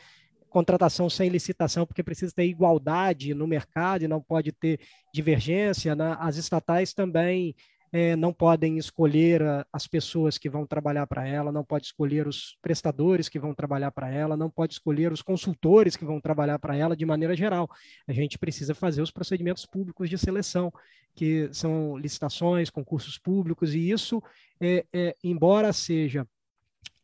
[0.48, 4.80] contratação sem licitação, porque precisa ter igualdade no mercado e não pode ter
[5.12, 5.94] divergência.
[5.94, 6.16] Né?
[6.18, 7.54] As estatais também
[7.92, 12.26] é, não podem escolher a, as pessoas que vão trabalhar para ela, não pode escolher
[12.26, 16.58] os prestadores que vão trabalhar para ela, não pode escolher os consultores que vão trabalhar
[16.58, 17.68] para ela de maneira geral.
[18.06, 20.72] A gente precisa fazer os procedimentos públicos de seleção,
[21.14, 24.22] que são licitações, concursos públicos, e isso,
[24.60, 26.26] é, é, embora seja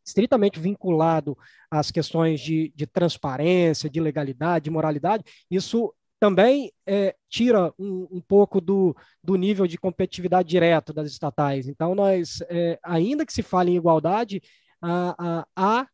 [0.04, 1.36] estritamente vinculado
[1.70, 8.20] às questões de, de transparência, de legalidade, de moralidade, isso também é, tira um, um,
[8.20, 11.68] pouco do, do nível de competitividade direta das estatais.
[11.68, 14.40] Então, nós, é, ainda que se fale em igualdade,
[14.80, 15.86] há, há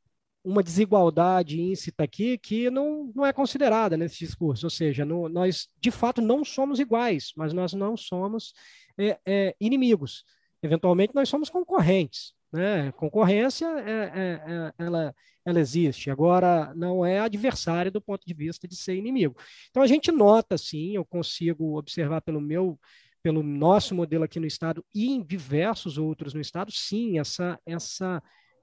[0.42, 4.66] uma desigualdade íncita aqui que não, não é considerada nesse discurso.
[4.66, 8.52] Ou seja, no, nós, de fato, não somos iguais, mas nós não somos
[8.98, 10.24] é, é inimigos.
[10.62, 12.34] Eventualmente, nós somos concorrentes.
[12.52, 12.90] Né?
[12.92, 16.10] Concorrência, é, é, é, ela, ela existe.
[16.10, 19.36] Agora, não é adversária do ponto de vista de ser inimigo.
[19.70, 22.78] Então, a gente nota, sim, eu consigo observar pelo meu
[23.22, 28.22] pelo nosso modelo aqui no estado e em diversos outros no estado, sim, essa essa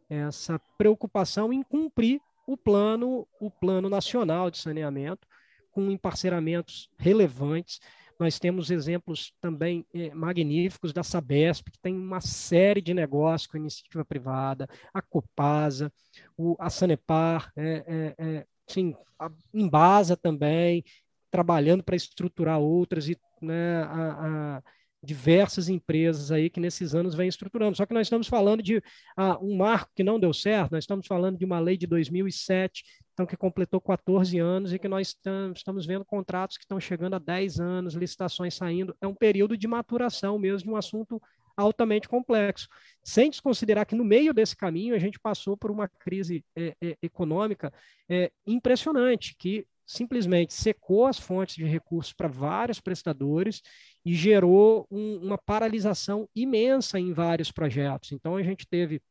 [0.09, 5.27] essa preocupação em cumprir o plano o plano nacional de saneamento
[5.71, 7.79] com emparceramentos relevantes
[8.19, 13.57] nós temos exemplos também é, magníficos da Sabesp, que tem uma série de negócios com
[13.57, 15.91] iniciativa privada, a Copasa,
[16.35, 20.83] o, a Sanepar, é, é, sim, a Embasa também,
[21.29, 24.63] trabalhando para estruturar outras, e né, a, a
[25.07, 27.77] diversas empresas aí que nesses anos vêm estruturando.
[27.77, 28.83] Só que nós estamos falando de
[29.15, 32.83] ah, um marco que não deu certo, nós estamos falando de uma lei de 2007
[33.13, 35.17] então que completou 14 anos e que nós
[35.55, 38.95] estamos vendo contratos que estão chegando a 10 anos, licitações saindo.
[39.01, 41.19] É um período de maturação mesmo de um assunto
[41.55, 42.67] altamente complexo.
[43.03, 46.95] Sem desconsiderar que no meio desse caminho a gente passou por uma crise é, é,
[47.01, 47.73] econômica
[48.07, 53.61] é, impressionante, que simplesmente secou as fontes de recursos para vários prestadores
[54.05, 58.11] e gerou um, uma paralisação imensa em vários projetos.
[58.11, 59.01] Então a gente teve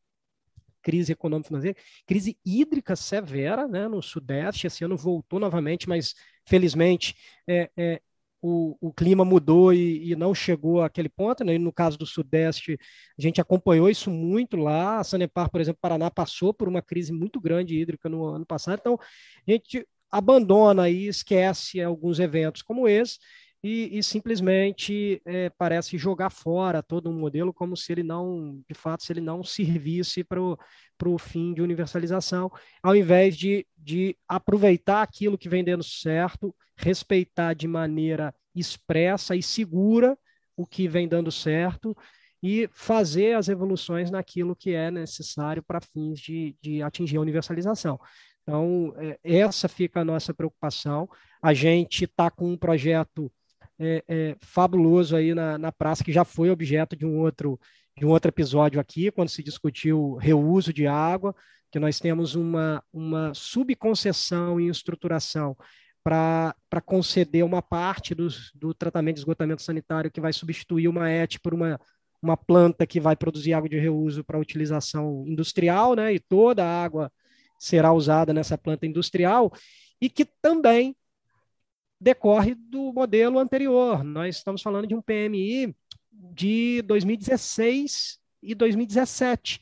[0.83, 4.69] crise econômica financeira, crise hídrica severa né, no Sudeste.
[4.69, 6.15] Esse ano voltou novamente, mas
[6.47, 7.17] felizmente
[7.49, 8.01] é, é,
[8.41, 11.43] o, o, clima mudou e, e, não chegou àquele ponto.
[11.43, 11.59] Né?
[11.59, 12.79] No caso do Sudeste,
[13.19, 15.01] a gente acompanhou isso muito lá.
[15.01, 18.79] A Sanepar, por exemplo, Paraná passou por uma crise muito grande hídrica no ano passado.
[18.79, 18.99] Então,
[19.49, 23.19] a gente abandona e esquece alguns eventos como esse
[23.63, 28.75] e, e simplesmente é, parece jogar fora todo um modelo como se ele não, de
[28.75, 32.51] fato, se ele não servisse para o fim de universalização,
[32.83, 39.43] ao invés de, de aproveitar aquilo que vem dando certo, respeitar de maneira expressa e
[39.43, 40.17] segura
[40.57, 41.97] o que vem dando certo
[42.43, 47.99] e fazer as evoluções naquilo que é necessário para fins de, de atingir a universalização.
[48.47, 51.09] Então, é, essa fica a nossa preocupação.
[51.43, 53.31] A gente está com um projeto
[53.77, 57.59] é, é, fabuloso aí na, na praça, que já foi objeto de um outro
[57.99, 61.35] de um outro episódio aqui, quando se discutiu reuso de água,
[61.73, 65.57] que nós temos uma, uma subconcessão em estruturação
[66.05, 66.55] para
[66.85, 71.55] conceder uma parte do, do tratamento de esgotamento sanitário que vai substituir uma ET por
[71.55, 71.81] uma,
[72.23, 76.13] uma planta que vai produzir água de reuso para utilização industrial, né?
[76.13, 77.11] E toda a água
[77.59, 79.53] será usada nessa planta industrial
[80.01, 80.95] e que também
[82.01, 84.05] decorre do modelo anterior.
[84.05, 85.75] Nós estamos falando de um PMI
[86.13, 89.61] de 2016 e 2017,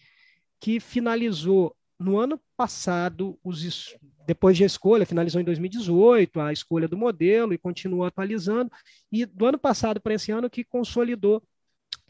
[0.60, 6.96] que finalizou no ano passado, os, depois de escolha, finalizou em 2018 a escolha do
[6.96, 8.70] modelo e continua atualizando,
[9.10, 11.42] e do ano passado para esse ano que consolidou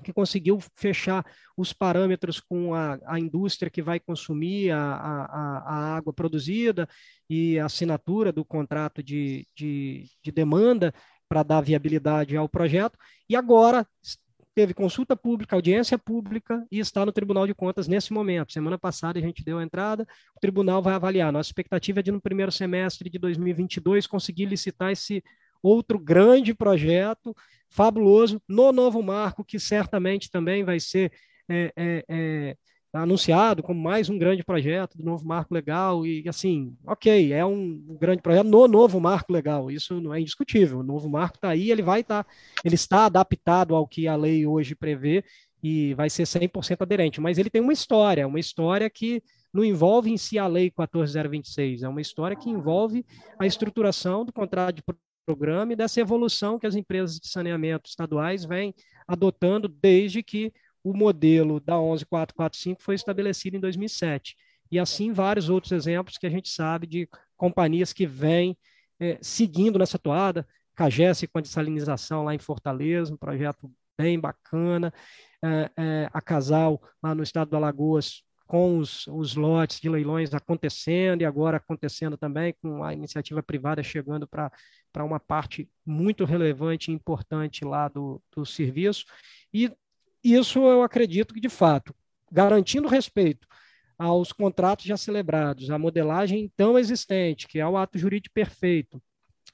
[0.03, 1.25] que conseguiu fechar
[1.57, 6.89] os parâmetros com a, a indústria que vai consumir a, a, a, água produzida
[7.29, 10.93] e a assinatura do contrato de, de, de demanda
[11.29, 12.99] para dar viabilidade ao projeto.
[13.29, 13.87] E agora
[14.55, 18.53] teve consulta pública, audiência pública e está no Tribunal de Contas nesse momento.
[18.53, 21.33] Semana passada a gente deu a entrada, o tribunal vai avaliar.
[21.33, 25.23] Nossa expectativa é de, no primeiro semestre de 2022, conseguir licitar esse
[25.65, 27.35] outro grande projeto
[27.71, 31.11] fabuloso no novo marco, que certamente também vai ser
[31.49, 32.57] é, é, é,
[32.93, 36.07] anunciado como mais um grande projeto do novo marco legal.
[36.07, 40.81] E assim, ok, é um grande projeto no novo marco legal, isso não é indiscutível.
[40.81, 42.31] O novo marco está aí, ele vai estar, tá,
[42.65, 45.25] ele está adaptado ao que a lei hoje prevê
[45.63, 50.11] e vai ser 100% aderente, mas ele tem uma história, uma história que não envolve
[50.11, 53.03] em si a lei 14026, é uma história que envolve
[53.39, 54.83] a estruturação do contrato de
[55.25, 58.75] programa e dessa evolução que as empresas de saneamento estaduais vêm
[59.07, 64.37] adotando desde que o modelo da 11445 foi estabelecido em 2007.
[64.71, 68.57] E assim vários outros exemplos que a gente sabe de companhias que vêm
[69.01, 74.93] é, seguindo nessa toada, Cagesse com a dessalinização lá em Fortaleza, um projeto bem bacana,
[75.43, 80.35] é, é, a Casal lá no estado do Alagoas com os, os lotes de leilões
[80.35, 84.51] acontecendo e agora acontecendo também com a iniciativa privada chegando para
[85.05, 89.07] uma parte muito relevante e importante lá do, do serviço.
[89.53, 89.73] E
[90.23, 91.95] isso eu acredito que, de fato,
[92.31, 93.47] garantindo respeito
[93.99, 99.03] aos contratos já celebrados, à modelagem então existente, que é o ato jurídico perfeito,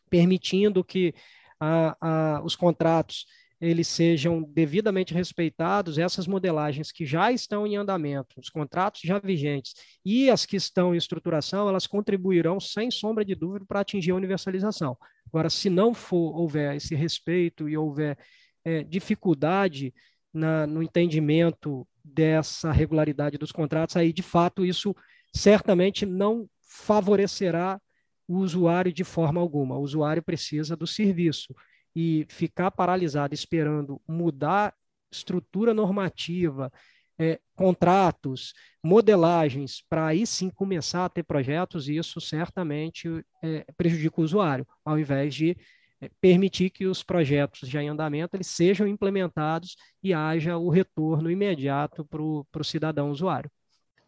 [0.09, 1.14] permitindo que
[1.61, 3.26] a, a, os contratos
[3.61, 9.75] eles sejam devidamente respeitados, essas modelagens que já estão em andamento, os contratos já vigentes
[10.05, 14.16] e as que estão em estruturação, elas contribuirão sem sombra de dúvida para atingir a
[14.16, 14.96] universalização.
[15.27, 18.16] Agora, se não for houver esse respeito e houver
[18.64, 19.92] é, dificuldade
[20.33, 24.96] na, no entendimento dessa regularidade dos contratos, aí de fato isso
[25.35, 27.79] certamente não favorecerá
[28.27, 29.77] o usuário de forma alguma.
[29.77, 31.55] O usuário precisa do serviço
[31.94, 34.74] e ficar paralisado esperando mudar
[35.11, 36.72] estrutura normativa,
[37.18, 43.09] é, contratos, modelagens, para aí sim começar a ter projetos, isso certamente
[43.42, 45.57] é, prejudica o usuário, ao invés de
[46.00, 51.31] é, permitir que os projetos já em andamento eles sejam implementados e haja o retorno
[51.31, 53.50] imediato para o cidadão usuário.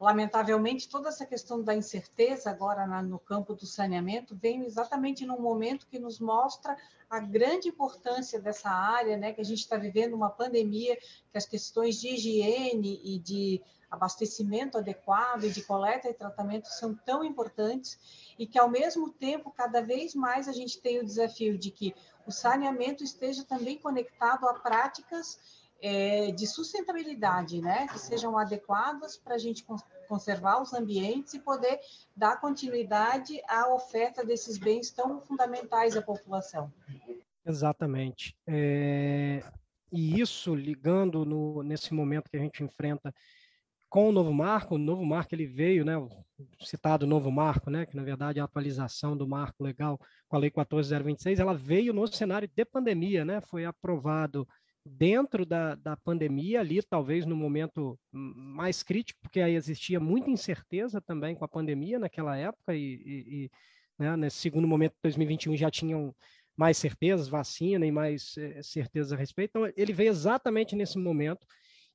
[0.02, 5.40] Lamentavelmente, toda essa questão da incerteza agora na, no campo do saneamento vem exatamente num
[5.40, 6.76] momento que nos mostra
[7.08, 9.32] a grande importância dessa área, né?
[9.32, 14.76] Que a gente está vivendo uma pandemia, que as questões de higiene e de abastecimento
[14.76, 17.96] adequado e de coleta e tratamento são tão importantes
[18.36, 21.94] e que, ao mesmo tempo, cada vez mais a gente tem o desafio de que
[22.26, 29.34] o saneamento esteja também conectado a práticas é, de sustentabilidade, né, que sejam adequadas para
[29.34, 29.66] a gente
[30.08, 31.80] conservar os ambientes e poder
[32.16, 36.72] dar continuidade à oferta desses bens tão fundamentais à população.
[37.44, 38.36] Exatamente.
[38.46, 39.42] É,
[39.90, 43.12] e isso ligando no, nesse momento que a gente enfrenta
[43.90, 45.94] com o novo marco, o novo marco ele veio, né,
[46.60, 50.38] citado novo marco, né, que na verdade é a atualização do marco legal com a
[50.38, 54.48] lei 14026, ela veio no cenário de pandemia, né, foi aprovado
[54.84, 61.00] dentro da, da pandemia, ali talvez no momento mais crítico, porque aí existia muita incerteza
[61.00, 63.50] também com a pandemia naquela época, e, e, e
[63.98, 66.14] né, nesse segundo momento de 2021 já tinham
[66.56, 69.50] mais certezas, vacina e mais é, certezas a respeito.
[69.50, 71.46] Então, ele veio exatamente nesse momento,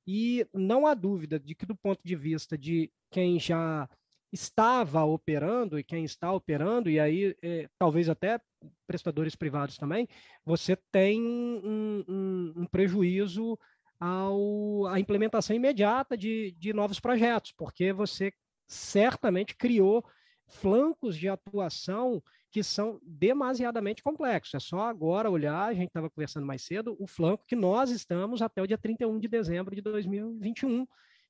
[0.06, 3.90] e não há dúvida de que, do ponto de vista de quem já
[4.32, 8.40] estava operando e quem está operando, e aí é, talvez até
[8.86, 10.08] prestadores privados também,
[10.46, 13.58] você tem um, um, um prejuízo
[14.00, 18.32] ao, à implementação imediata de, de novos projetos, porque você
[18.68, 20.04] certamente criou
[20.48, 24.54] flancos de atuação que são demasiadamente complexos.
[24.54, 28.42] É só agora olhar, a gente estava conversando mais cedo, o flanco que nós estamos
[28.42, 30.88] até o dia 31 de dezembro de 2021,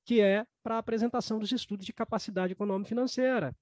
[0.07, 3.53] que é para a apresentação dos estudos de capacidade econômica financeira.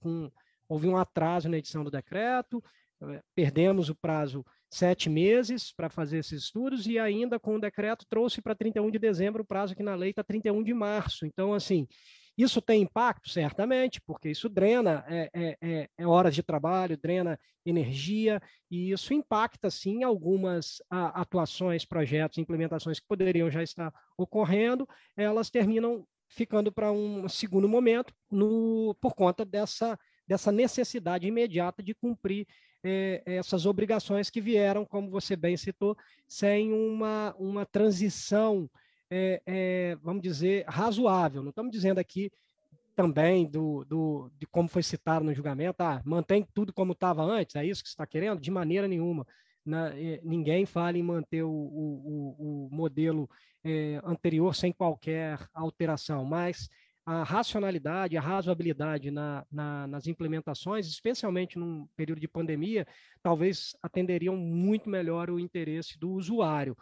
[0.70, 2.64] Houve um atraso na edição do decreto,
[3.02, 8.06] eh, perdemos o prazo sete meses para fazer esses estudos e ainda com o decreto
[8.08, 11.26] trouxe para 31 de dezembro o prazo que na lei está 31 de março.
[11.26, 11.88] Então, assim,
[12.38, 17.40] isso tem impacto, certamente, porque isso drena é, é, é, é horas de trabalho, drena
[17.66, 18.40] energia,
[18.70, 24.88] e isso impacta, sim, algumas a, atuações, projetos, implementações que poderiam já estar ocorrendo,
[25.18, 31.96] elas terminam ficando para um segundo momento no, por conta dessa, dessa necessidade imediata de
[31.96, 32.46] cumprir
[32.84, 35.96] é, essas obrigações que vieram, como você bem citou,
[36.28, 38.70] sem uma, uma transição
[39.10, 41.42] é, é, vamos dizer, razoável.
[41.42, 42.30] Não estamos dizendo aqui
[42.96, 47.56] também do, do, de como foi citado no julgamento, ah, mantém tudo como estava antes,
[47.56, 48.40] é isso que você está querendo?
[48.40, 49.26] De maneira nenhuma.
[49.66, 53.30] Na, eh, ninguém fala em manter o, o, o modelo
[53.64, 56.70] eh, anterior sem qualquer alteração, mas
[57.06, 62.88] a racionalidade, a razoabilidade na, na, nas implementações, especialmente num período de pandemia,
[63.22, 66.76] talvez atenderiam muito melhor o interesse do usuário.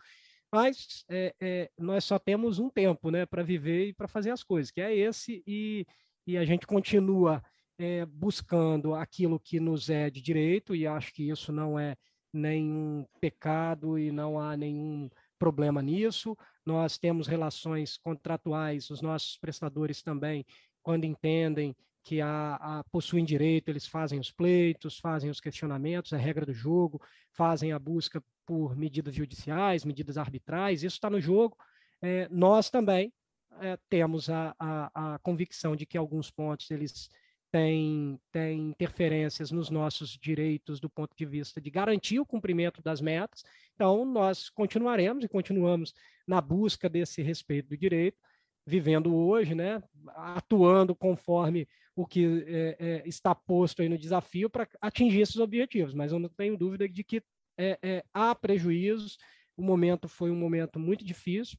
[0.52, 4.44] Mas é, é, nós só temos um tempo né, para viver e para fazer as
[4.44, 5.86] coisas, que é esse, e,
[6.26, 7.44] e a gente continua
[7.78, 11.98] é, buscando aquilo que nos é de direito, e acho que isso não é
[12.34, 16.38] nenhum pecado e não há nenhum problema nisso.
[16.66, 20.46] Nós temos relações contratuais, os nossos prestadores também,
[20.82, 26.18] quando entendem que a, a, possuem direito, eles fazem os pleitos, fazem os questionamentos, é
[26.18, 31.58] regra do jogo, fazem a busca por medidas judiciais, medidas arbitrais, isso está no jogo.
[32.02, 33.14] É, nós também
[33.62, 37.10] é, temos a, a, a, convicção de que alguns pontos eles
[37.54, 43.00] têm, têm interferências nos nossos direitos do ponto de vista de garantir o cumprimento das
[43.00, 43.44] metas,
[43.76, 45.94] então nós continuaremos e continuamos
[46.28, 48.18] na busca desse respeito do direito,
[48.66, 49.84] vivendo hoje, né,
[50.16, 55.94] atuando conforme o que é, é, está posto aí no desafio para atingir esses objetivos.
[55.94, 57.22] Mas eu não tenho dúvida de que
[57.56, 59.18] é, há prejuízos.
[59.56, 61.58] O momento foi um momento muito difícil,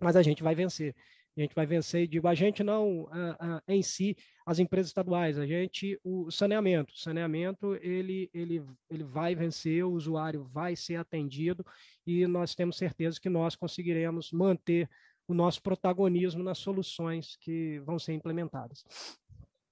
[0.00, 0.94] mas a gente vai vencer.
[1.36, 4.16] A gente vai vencer, e digo, a gente não a, a, em si,
[4.48, 10.42] as empresas estaduais, a gente, o saneamento, saneamento, ele, ele, ele vai vencer, o usuário
[10.42, 11.62] vai ser atendido
[12.06, 14.88] e nós temos certeza que nós conseguiremos manter
[15.28, 18.86] o nosso protagonismo nas soluções que vão ser implementadas.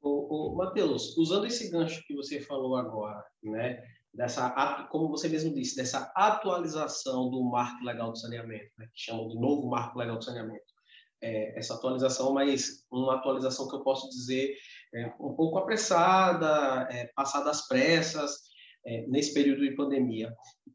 [0.03, 4.51] O, Matheus, usando esse gancho que você falou agora, né, dessa,
[4.91, 9.41] como você mesmo disse, dessa atualização do marco legal do saneamento, né, que chamam de
[9.41, 10.76] novo marco legal do saneamento.
[11.23, 14.55] É, essa atualização, mas uma atualização que eu posso dizer
[14.95, 18.47] é, um pouco apressada, é, passada às pressas,
[18.87, 20.33] é, nesse período de pandemia.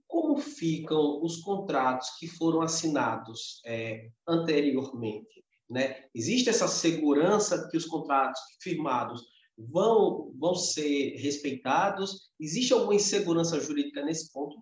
[0.08, 5.44] Como ficam os contratos que foram assinados é, anteriormente?
[5.70, 6.04] Né?
[6.14, 9.24] Existe essa segurança que os contratos firmados
[9.58, 12.30] vão, vão ser respeitados?
[12.40, 14.62] Existe alguma insegurança jurídica nesse ponto?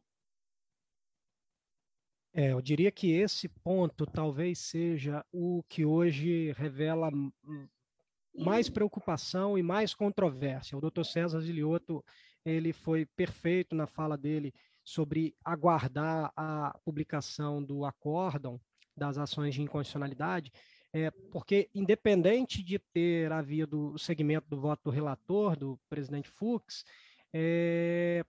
[2.33, 7.09] É, eu diria que esse ponto talvez seja o que hoje revela
[8.37, 10.77] mais preocupação e mais controvérsia.
[10.77, 12.03] O doutor César Zilioto
[12.45, 14.53] ele foi perfeito na fala dele
[14.83, 18.59] sobre aguardar a publicação do acórdão
[18.95, 20.51] das ações de inconstitucionalidade,
[20.91, 26.83] é, porque independente de ter havido o segmento do voto do relator, do presidente Fux,
[27.33, 28.23] é,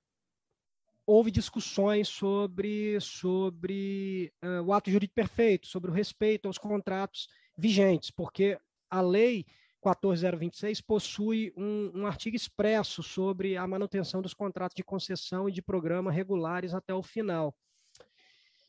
[1.07, 8.11] houve discussões sobre, sobre uh, o ato jurídico perfeito, sobre o respeito aos contratos vigentes,
[8.11, 9.45] porque a lei
[9.81, 15.63] 14026 possui um, um, artigo expresso sobre a manutenção dos contratos de concessão e de
[15.63, 17.55] programa regulares até o final.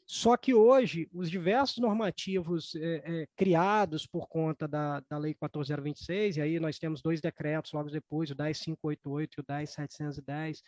[0.08, 6.36] Só que hoje, os diversos normativos é, é, criados por conta da, da Lei 14026,
[6.36, 10.64] e aí nós temos dois decretos logo depois, o 10588 e o 10710,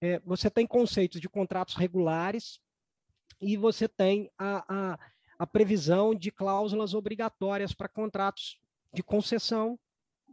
[0.00, 2.60] é, você tem conceitos de contratos regulares
[3.40, 4.98] e você tem a, a,
[5.38, 8.60] a previsão de cláusulas obrigatórias para contratos
[8.92, 9.78] de concessão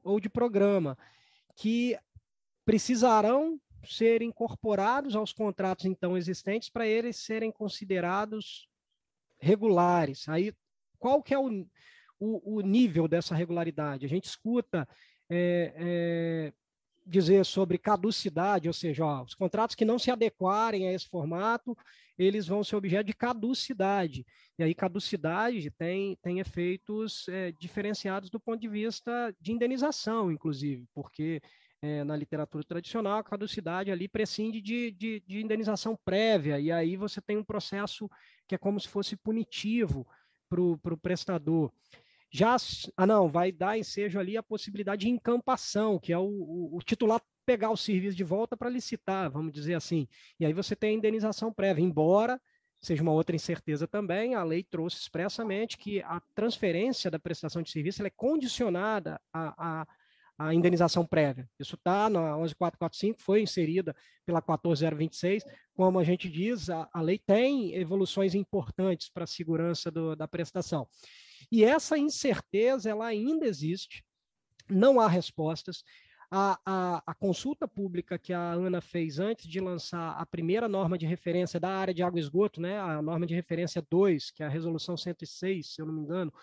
[0.04, 0.98] ou de programa,
[1.56, 1.98] que
[2.64, 8.68] precisarão ser incorporados aos contratos então existentes para eles serem considerados
[9.40, 10.28] regulares.
[10.28, 10.54] Aí,
[10.98, 11.68] qual que é o,
[12.20, 14.06] o, o nível dessa regularidade?
[14.06, 14.88] A gente escuta
[15.30, 16.54] é, é,
[17.06, 21.78] dizer sobre caducidade, ou seja, ó, os contratos que não se adequarem a esse formato,
[22.18, 24.26] eles vão ser objeto de caducidade.
[24.58, 30.88] E aí, caducidade tem, tem efeitos é, diferenciados do ponto de vista de indenização, inclusive,
[30.94, 31.42] porque
[31.82, 36.96] é, na literatura tradicional, a caducidade ali prescinde de, de, de, indenização prévia, e aí
[36.96, 38.10] você tem um processo
[38.48, 40.08] que é como se fosse punitivo
[40.50, 41.72] para o prestador.
[42.36, 42.58] Já,
[42.98, 46.80] ah não, vai dar ensejo ali a possibilidade de encampação, que é o, o, o
[46.80, 50.06] titular pegar o serviço de volta para licitar, vamos dizer assim.
[50.38, 52.42] E aí você tem a indenização prévia, embora
[52.82, 57.72] seja uma outra incerteza também, a lei trouxe expressamente que a transferência da prestação de
[57.72, 59.88] serviço é condicionada a,
[60.38, 61.50] a, indenização prévia.
[61.58, 65.46] Isso está na 11445, foi inserida pela 14026.
[65.74, 70.28] Como a gente diz, a, a lei tem evoluções importantes para a segurança do, da
[70.28, 70.86] prestação.
[71.52, 74.04] E essa incerteza, ela ainda existe,
[74.70, 75.84] não há respostas.
[76.30, 80.98] A, a, a, consulta pública que a ANA fez antes de lançar a primeira norma
[80.98, 84.42] de referência da área de água e esgoto, né, a norma de referência 2, que
[84.42, 86.34] é a resolução 106, se eu não me engano,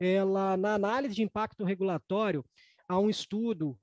[0.00, 2.44] ela, na análise de impacto regulatório,
[2.88, 3.78] há um estudo,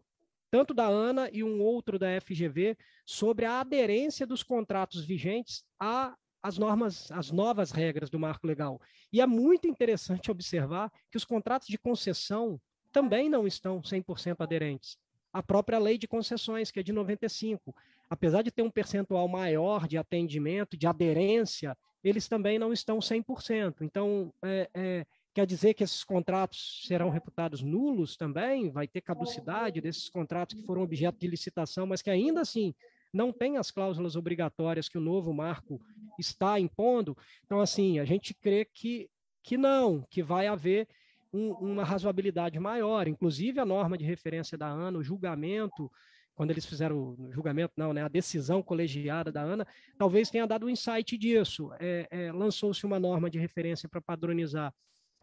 [0.50, 6.16] tanto da ANA e um outro da FGV, sobre a aderência dos contratos vigentes a
[6.48, 8.80] as normas, as novas regras do marco legal.
[9.12, 12.60] E é muito interessante observar que os contratos de concessão
[12.92, 14.98] também não estão 100% aderentes
[15.36, 17.76] a própria lei de concessões, que é de 95.
[18.10, 23.82] Apesar de ter um percentual maior de atendimento, de aderência, eles também não estão 100%.
[23.82, 28.72] Então, é, é, quer dizer que esses contratos serão reputados nulos também?
[28.72, 32.74] Vai ter caducidade desses contratos que foram objeto de licitação, mas que ainda assim
[33.16, 35.82] não tem as cláusulas obrigatórias que o novo marco
[36.20, 37.18] está impondo?
[37.46, 39.10] Então, assim, a gente crê que,
[39.42, 40.88] que não, que vai haver
[41.34, 43.08] um, uma razoabilidade maior.
[43.08, 45.92] Inclusive, a norma de referência da ANA, o julgamento,
[46.36, 49.66] quando eles fizeram o julgamento, não, né, a decisão colegiada da ANA,
[49.98, 51.72] talvez tenha dado um insight disso.
[51.80, 54.74] É, é, Lançou-se uma norma de referência para padronizar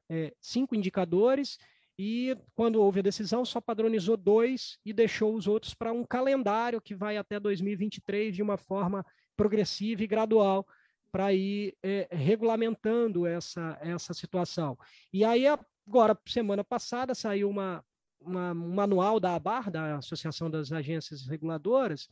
[0.08, 1.58] é, cinco indicadores
[2.02, 6.80] e, quando houve a decisão, só padronizou dois e deixou os outros para um calendário
[6.80, 9.04] que vai até 2023 de uma forma
[9.36, 10.66] progressiva e gradual
[11.10, 14.78] para ir é, regulamentando essa, essa situação.
[15.12, 15.46] E aí,
[15.86, 17.84] Agora, semana passada, saiu uma,
[18.20, 22.08] uma, um manual da ABAR, da Associação das Agências Reguladoras,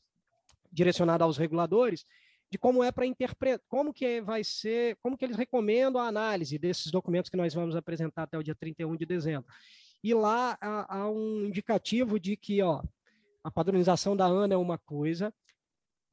[0.72, 2.05] direcionado aos reguladores,
[2.51, 6.59] de como é para interpretar, como que vai ser, como que eles recomendam a análise
[6.59, 9.48] desses documentos que nós vamos apresentar até o dia 31 de dezembro.
[10.03, 12.82] E lá há, há um indicativo de que ó,
[13.44, 15.32] a padronização da ANA é uma coisa,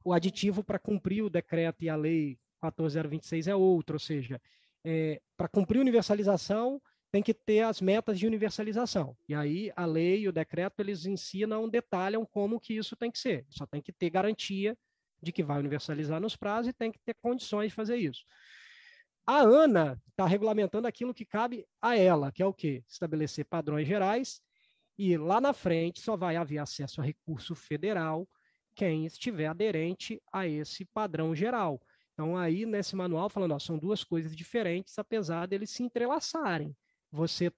[0.04, 4.40] o aditivo para cumprir o decreto e a lei 14026 é outro, ou seja,
[4.84, 6.80] é, para cumprir universalização,
[7.10, 9.16] tem que ter as metas de universalização.
[9.28, 13.18] E aí a lei e o decreto eles ensinam, detalham como que isso tem que
[13.18, 13.46] ser.
[13.48, 14.76] Só tem que ter garantia
[15.22, 18.24] de que vai universalizar nos prazos e tem que ter condições de fazer isso.
[19.26, 22.82] A ANA está regulamentando aquilo que cabe a ela, que é o quê?
[22.88, 24.40] Estabelecer padrões gerais
[24.96, 28.28] e lá na frente só vai haver acesso a recurso federal
[28.74, 31.80] quem estiver aderente a esse padrão geral.
[32.14, 36.74] Então, aí nesse manual, falando, ó, são duas coisas diferentes, apesar deles se entrelaçarem
[37.10, 37.52] você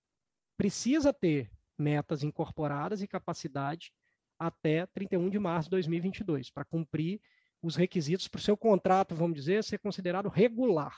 [0.57, 3.93] precisa ter metas incorporadas e capacidade
[4.39, 7.21] até 31 de março de 2022 para cumprir
[7.63, 10.97] os requisitos para o seu contrato, vamos dizer, ser considerado regular.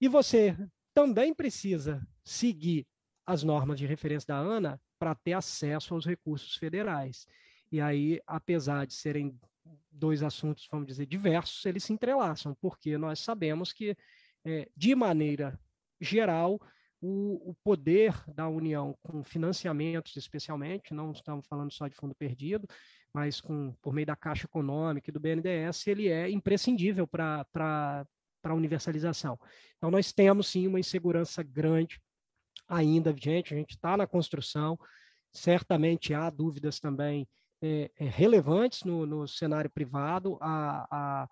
[0.00, 0.56] E você
[0.92, 2.86] também precisa seguir
[3.26, 7.26] as normas de referência da ANA para ter acesso aos recursos federais.
[7.70, 9.38] E aí, apesar de serem
[9.90, 13.96] dois assuntos, vamos dizer, diversos, eles se entrelaçam, porque nós sabemos que,
[14.44, 15.58] é, de maneira
[16.00, 16.60] geral,
[17.00, 22.66] o, o, poder da União com financiamentos, especialmente, não estamos falando só de fundo perdido,
[23.14, 27.46] mas com, por meio da Caixa Econômica e do BNDES, ele é imprescindível para
[28.42, 29.38] a universalização.
[29.76, 32.00] Então, nós temos sim uma insegurança grande
[32.68, 34.76] ainda vigente, a gente está na construção,
[35.32, 37.28] certamente há dúvidas também
[37.62, 41.28] é, é, relevantes no, no cenário privado, a, a,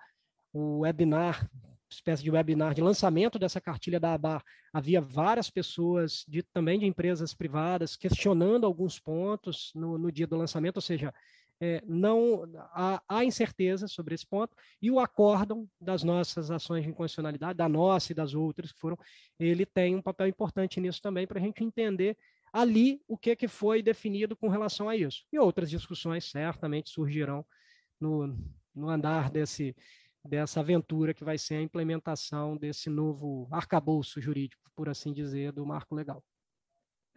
[0.52, 1.50] o webinar
[1.94, 6.86] espécie de webinar de lançamento dessa cartilha da ABAR, havia várias pessoas, de, também de
[6.86, 11.12] empresas privadas, questionando alguns pontos no, no dia do lançamento, ou seja,
[11.64, 12.42] é, não
[12.72, 14.52] há, há, incerteza sobre esse ponto,
[14.82, 18.98] e o acórdão das nossas ações de inconstitucionalidade, da nossa e das outras que foram,
[19.38, 22.18] ele tem um papel importante nisso também, para a gente entender
[22.52, 25.24] ali o que, que foi definido com relação a isso.
[25.32, 27.46] E outras discussões certamente surgirão
[28.00, 28.36] no,
[28.74, 29.72] no andar desse,
[30.24, 35.64] dessa aventura que vai ser a implementação desse novo arcabouço jurídico, por assim dizer, do
[35.64, 36.24] marco legal.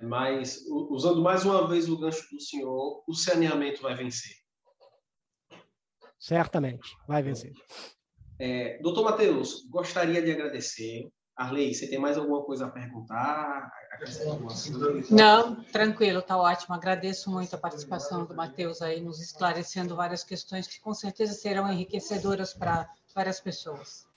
[0.01, 4.35] Mas, usando mais uma vez o gancho do senhor, o saneamento vai vencer.
[6.19, 7.53] Certamente, vai vencer.
[8.37, 13.69] É, doutor Matheus, gostaria de agradecer Arley, você tem mais alguma coisa a perguntar?
[15.11, 16.73] Não, tranquilo, tá ótimo.
[16.73, 21.71] Agradeço muito a participação do Matheus aí, nos esclarecendo várias questões que com certeza serão
[21.71, 24.07] enriquecedoras para várias pessoas.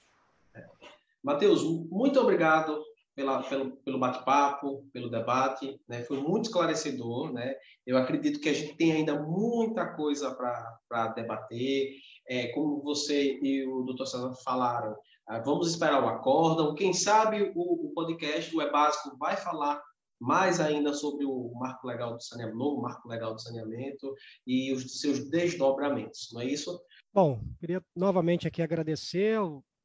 [1.23, 2.81] Matheus, muito obrigado
[3.19, 6.05] pela, pelo, pelo bate-papo, pelo debate, né?
[6.05, 7.33] foi muito esclarecedor.
[7.33, 7.53] Né?
[7.85, 11.97] Eu acredito que a gente tem ainda muita coisa para debater.
[12.29, 14.97] É, como você e o doutor César falaram,
[15.27, 16.77] ah, vamos esperar o acórdão.
[16.77, 19.83] Quem sabe o, o podcast do É Básico vai falar
[20.21, 24.15] mais ainda sobre o marco legal do saneamento, novo marco legal do saneamento
[24.47, 26.81] e os seus desdobramentos, não é isso?
[27.13, 29.39] Bom, queria novamente aqui agradecer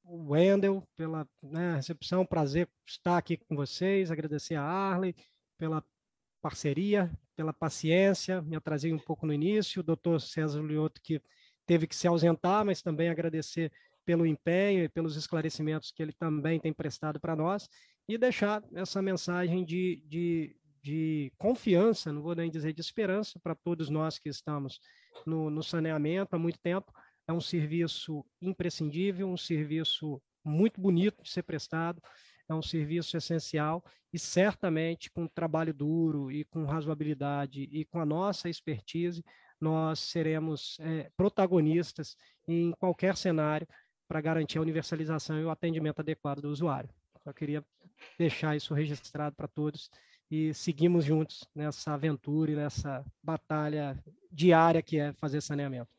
[0.04, 5.16] o Wendel pela né, recepção, prazer estar aqui com vocês, agradecer a Arley
[5.58, 5.84] pela
[6.42, 11.22] parceria, pela paciência, me atrasei um pouco no início, o doutor César Lioto que
[11.66, 13.72] teve que se ausentar, mas também agradecer
[14.06, 17.70] pelo empenho e pelos esclarecimentos que ele também tem prestado para nós,
[18.08, 23.56] e deixar essa mensagem de, de, de confiança, não vou nem dizer de esperança, para
[23.56, 24.82] todos nós que estamos
[25.26, 26.92] no, no saneamento há muito tempo.
[27.28, 32.02] É um serviço imprescindível, um serviço muito bonito de ser prestado,
[32.50, 38.06] é um serviço essencial e certamente com trabalho duro e com razoabilidade e com a
[38.06, 39.24] nossa expertise,
[39.60, 42.18] nós seremos é, protagonistas
[42.48, 43.68] em qualquer cenário
[44.08, 46.90] para garantir a universalização e o atendimento adequado do usuário.
[47.26, 47.64] Eu queria
[48.20, 49.90] deixar isso registrado para todos
[50.30, 53.98] e seguimos juntos nessa aventura e nessa batalha
[54.32, 55.90] diária que é fazer saneamento.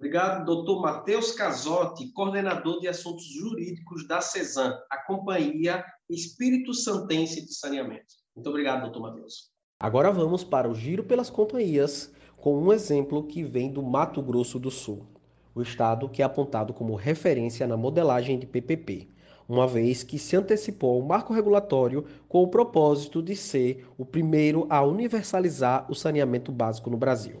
[0.00, 7.54] Obrigado, doutor Matheus Casotti, coordenador de assuntos jurídicos da CESAM, a Companhia Espírito Santense de
[7.54, 8.16] Saneamento.
[8.34, 9.52] Muito obrigado, doutor Matheus.
[9.78, 14.58] Agora vamos para o giro pelas companhias, com um exemplo que vem do Mato Grosso
[14.58, 15.06] do Sul
[15.54, 19.08] o Estado que é apontado como referência na modelagem de PPP,
[19.48, 24.66] uma vez que se antecipou ao marco regulatório com o propósito de ser o primeiro
[24.70, 27.40] a universalizar o saneamento básico no Brasil.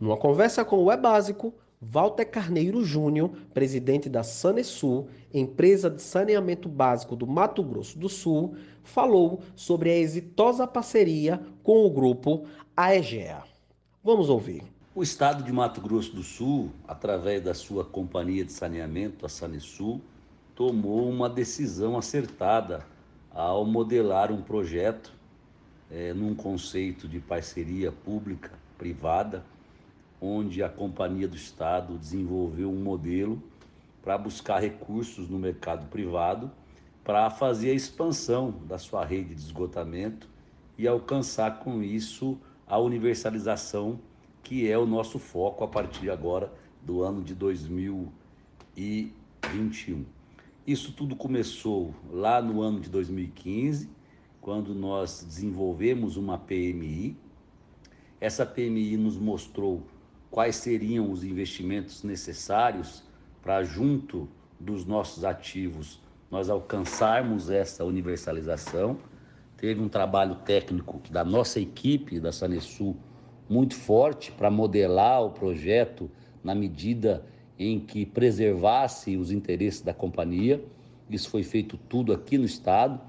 [0.00, 7.14] Numa conversa com o E-Básico, Walter Carneiro Júnior, presidente da Sanesul, empresa de saneamento básico
[7.14, 12.44] do Mato Grosso do Sul, falou sobre a exitosa parceria com o grupo
[12.74, 13.42] AEGEA.
[14.02, 14.62] Vamos ouvir.
[14.94, 20.00] O estado de Mato Grosso do Sul, através da sua companhia de saneamento, a Sanesul,
[20.54, 22.84] tomou uma decisão acertada
[23.30, 25.12] ao modelar um projeto
[25.90, 29.44] é, num conceito de parceria pública-privada,
[30.20, 33.42] onde a companhia do Estado desenvolveu um modelo
[34.02, 36.50] para buscar recursos no mercado privado
[37.02, 40.28] para fazer a expansão da sua rede de esgotamento
[40.76, 43.98] e alcançar com isso a universalização
[44.42, 46.52] que é o nosso foco a partir agora
[46.82, 50.04] do ano de 2021.
[50.66, 53.90] Isso tudo começou lá no ano de 2015,
[54.40, 57.14] quando nós desenvolvemos uma PMI.
[58.20, 59.82] Essa PMI nos mostrou
[60.30, 63.02] quais seriam os investimentos necessários
[63.42, 64.28] para, junto
[64.58, 66.00] dos nossos ativos,
[66.30, 68.98] nós alcançarmos essa universalização.
[69.56, 72.96] Teve um trabalho técnico da nossa equipe, da Sanesul,
[73.48, 76.10] muito forte para modelar o projeto
[76.42, 77.24] na medida
[77.58, 80.64] em que preservasse os interesses da companhia.
[81.10, 83.00] Isso foi feito tudo aqui no estado,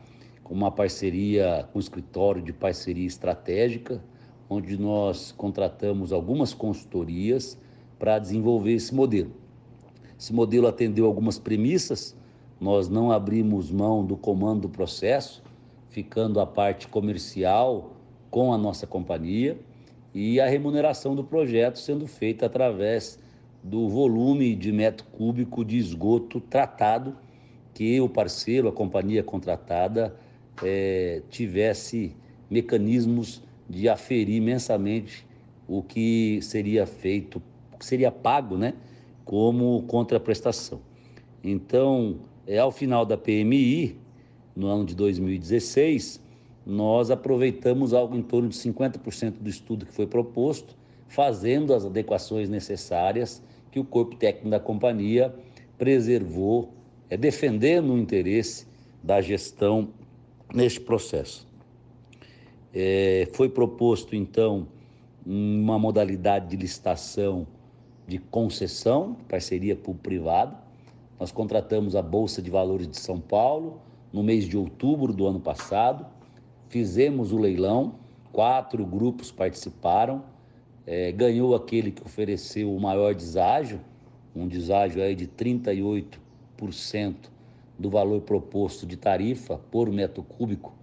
[0.43, 4.03] com uma parceria com o escritório de parceria estratégica,
[4.53, 7.57] onde nós contratamos algumas consultorias
[7.97, 9.31] para desenvolver esse modelo.
[10.19, 12.13] Esse modelo atendeu algumas premissas,
[12.59, 15.41] nós não abrimos mão do comando do processo,
[15.89, 17.93] ficando a parte comercial
[18.29, 19.57] com a nossa companhia
[20.13, 23.17] e a remuneração do projeto sendo feita através
[23.63, 27.15] do volume de metro cúbico de esgoto tratado
[27.73, 30.13] que o parceiro, a companhia contratada,
[30.61, 32.13] é, tivesse
[32.49, 33.41] mecanismos
[33.71, 35.25] de aferir mensalmente
[35.67, 37.41] o que seria feito,
[37.73, 38.73] o que seria pago, né,
[39.23, 40.81] como contraprestação.
[41.43, 43.97] Então, é, ao final da PMI,
[44.55, 46.21] no ano de 2016,
[46.65, 50.75] nós aproveitamos algo em torno de 50% do estudo que foi proposto,
[51.07, 53.41] fazendo as adequações necessárias
[53.71, 55.33] que o corpo técnico da companhia
[55.77, 56.73] preservou,
[57.09, 58.67] é, defendendo o interesse
[59.01, 59.89] da gestão
[60.53, 61.50] neste processo.
[62.73, 64.67] É, foi proposto, então,
[65.25, 67.45] uma modalidade de licitação
[68.07, 70.55] de concessão, parceria público-privada.
[71.19, 73.79] Nós contratamos a Bolsa de Valores de São Paulo
[74.11, 76.05] no mês de outubro do ano passado
[76.71, 77.95] Fizemos o leilão,
[78.31, 80.23] quatro grupos participaram,
[80.87, 83.81] é, ganhou aquele que ofereceu o maior deságio,
[84.33, 86.17] um deságio aí de 38%
[87.77, 90.73] do valor proposto de tarifa por metro cúbico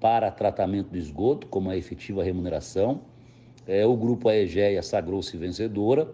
[0.00, 3.02] para tratamento do esgoto, como a efetiva remuneração.
[3.66, 6.10] É, o grupo Aegeia sagrou-se vencedora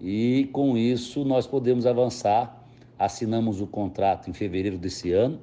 [0.00, 2.64] e, com isso, nós podemos avançar.
[2.98, 5.40] Assinamos o contrato em fevereiro desse ano.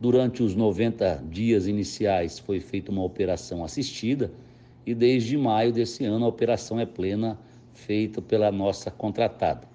[0.00, 4.32] Durante os 90 dias iniciais foi feita uma operação assistida
[4.86, 7.38] e desde maio desse ano a operação é plena,
[7.74, 9.68] feita pela nossa contratada.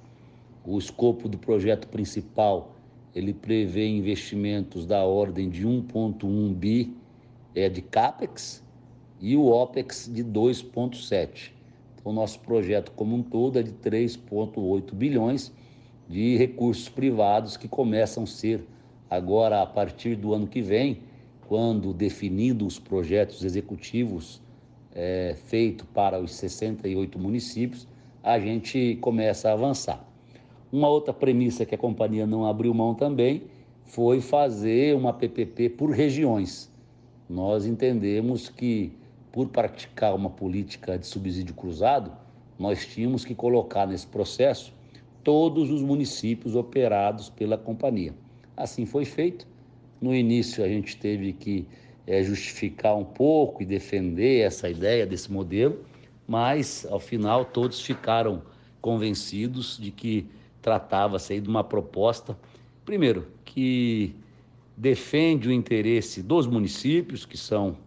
[0.65, 2.74] O escopo do projeto principal
[3.16, 6.93] ele prevê investimentos da ordem de 1,1 bi
[7.55, 8.61] é, de CAPEX
[9.22, 11.53] e o OPEX de 2,7.
[11.95, 15.53] Então, o nosso projeto como um todo é de 3,8 bilhões
[16.09, 18.68] de recursos privados que começam a ser
[19.09, 20.99] agora a partir do ano que vem,
[21.47, 24.41] quando definindo os projetos executivos
[24.93, 27.88] é, feito para os 68 municípios,
[28.22, 30.05] a gente começa a avançar.
[30.76, 33.43] Uma outra premissa que a companhia não abriu mão também
[33.86, 36.69] foi fazer uma PPP por regiões.
[37.30, 38.91] Nós entendemos que,
[39.32, 42.11] por praticar uma política de subsídio cruzado,
[42.59, 44.73] nós tínhamos que colocar nesse processo
[45.23, 48.13] todos os municípios operados pela companhia.
[48.57, 49.47] Assim foi feito.
[50.01, 51.65] No início, a gente teve que
[52.05, 55.86] é, justificar um pouco e defender essa ideia desse modelo,
[56.28, 58.41] mas ao final todos ficaram
[58.82, 60.34] convencidos de que
[60.66, 62.36] tratava-se de uma proposta,
[62.84, 64.16] primeiro, que
[64.76, 67.78] defende o interesse dos municípios, que são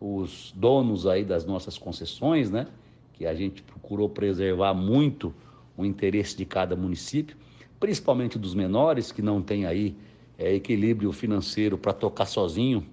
[0.00, 2.68] os donos aí das nossas concessões, né?
[3.12, 5.34] Que a gente procurou preservar muito
[5.76, 7.36] o interesse de cada município,
[7.78, 9.94] principalmente dos menores que não têm aí
[10.38, 12.86] é, equilíbrio financeiro para tocar sozinho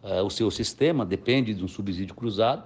[0.00, 2.62] é, o seu sistema, depende de um subsídio cruzado.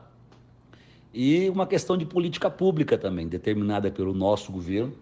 [1.14, 4.92] E uma questão de política pública também, determinada pelo nosso governo,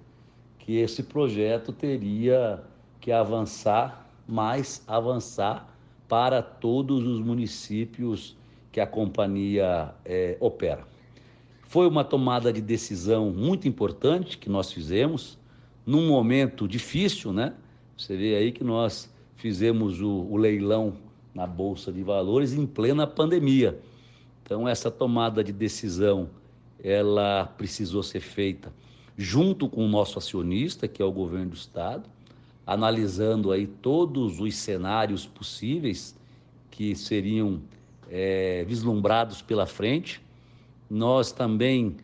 [0.62, 2.62] que esse projeto teria
[3.00, 5.68] que avançar, mais avançar
[6.08, 8.36] para todos os municípios
[8.70, 10.86] que a companhia é, opera.
[11.66, 15.36] Foi uma tomada de decisão muito importante que nós fizemos,
[15.84, 17.54] num momento difícil, né?
[17.96, 20.94] Você vê aí que nós fizemos o, o leilão
[21.34, 23.80] na Bolsa de Valores em plena pandemia.
[24.44, 26.30] Então, essa tomada de decisão,
[26.82, 28.72] ela precisou ser feita
[29.22, 32.10] junto com o nosso acionista, que é o governo do estado,
[32.66, 36.16] analisando aí todos os cenários possíveis
[36.70, 37.60] que seriam
[38.10, 40.20] é, vislumbrados pela frente.
[40.90, 41.96] Nós também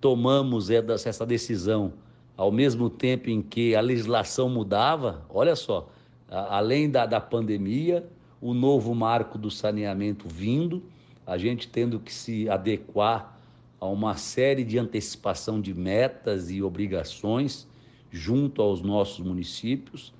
[0.00, 1.92] tomamos essa decisão
[2.36, 5.22] ao mesmo tempo em que a legislação mudava.
[5.28, 5.90] Olha só,
[6.28, 8.08] além da, da pandemia,
[8.40, 10.82] o novo marco do saneamento vindo,
[11.26, 13.38] a gente tendo que se adequar
[13.80, 17.66] a uma série de antecipação de metas e obrigações
[18.10, 20.12] junto aos nossos municípios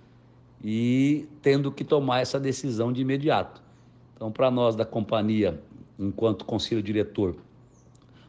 [0.64, 3.62] e tendo que tomar essa decisão de imediato.
[4.14, 5.62] Então, para nós da companhia,
[5.98, 7.36] enquanto conselho diretor,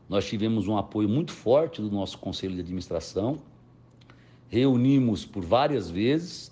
[0.09, 3.39] nós tivemos um apoio muito forte do nosso conselho de administração,
[4.49, 6.51] reunimos por várias vezes,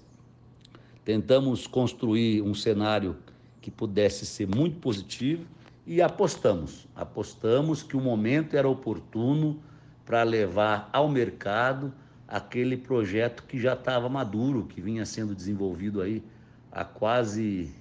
[1.04, 3.18] tentamos construir um cenário
[3.62, 5.46] que pudesse ser muito positivo
[5.90, 6.88] e apostamos.
[6.96, 9.60] Apostamos que o momento era oportuno
[10.06, 11.92] para levar ao mercado
[12.28, 16.24] aquele projeto que já estava maduro, que vinha sendo desenvolvido aí
[16.72, 17.74] há quase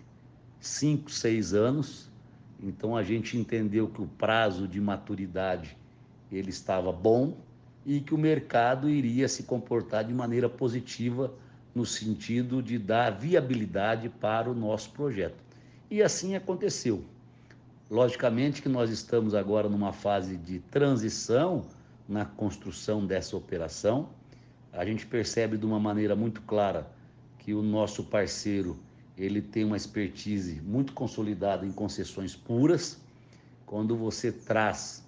[0.59, 2.11] cinco, seis anos.
[2.62, 5.76] Então a gente entendeu que o prazo de maturidade
[6.32, 7.36] ele estava bom
[7.84, 11.30] e que o mercado iria se comportar de maneira positiva
[11.74, 15.44] no sentido de dar viabilidade para o nosso projeto.
[15.90, 17.04] E assim aconteceu.
[17.91, 21.64] Logicamente que nós estamos agora numa fase de transição
[22.07, 24.11] na construção dessa operação.
[24.74, 26.86] A gente percebe de uma maneira muito clara
[27.39, 28.78] que o nosso parceiro
[29.16, 33.01] ele tem uma expertise muito consolidada em concessões puras.
[33.64, 35.03] Quando você traz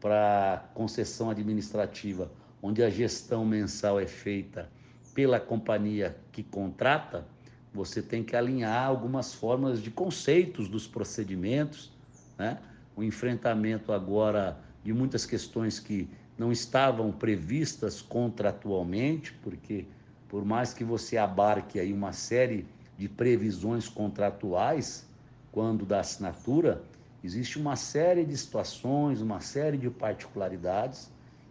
[0.00, 4.70] para concessão administrativa, onde a gestão mensal é feita
[5.14, 7.26] pela companhia que contrata,
[7.70, 11.93] você tem que alinhar algumas formas de conceitos dos procedimentos
[12.38, 12.58] né?
[12.96, 19.86] o enfrentamento agora de muitas questões que não estavam previstas contratualmente, porque
[20.28, 22.66] por mais que você abarque aí uma série
[22.98, 25.08] de previsões contratuais
[25.52, 26.82] quando da assinatura,
[27.22, 31.10] existe uma série de situações, uma série de particularidades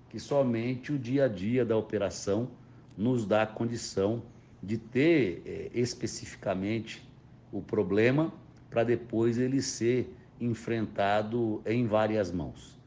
[0.10, 2.50] que somente o dia a dia da operação
[2.98, 4.22] nos dá condição
[4.62, 7.04] de ter eh, especificamente
[7.52, 8.32] o problema
[8.70, 10.14] para depois ele ser
[10.46, 12.78] enfrentado em várias mãos.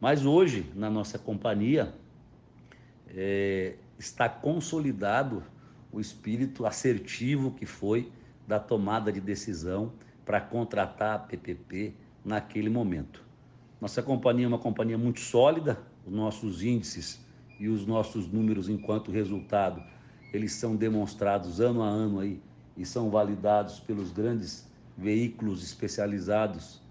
[0.00, 1.94] Mas hoje, na nossa companhia,
[3.08, 5.42] é, está consolidado
[5.92, 8.10] o espírito assertivo que foi
[8.46, 9.92] da tomada de decisão
[10.24, 11.94] para contratar a PPP
[12.24, 13.22] naquele momento.
[13.80, 17.20] Nossa companhia é uma companhia muito sólida, os nossos índices
[17.60, 19.82] e os nossos números enquanto resultado,
[20.32, 22.40] eles são demonstrados ano a ano aí
[22.76, 26.82] e são validados pelos grandes veículos especializados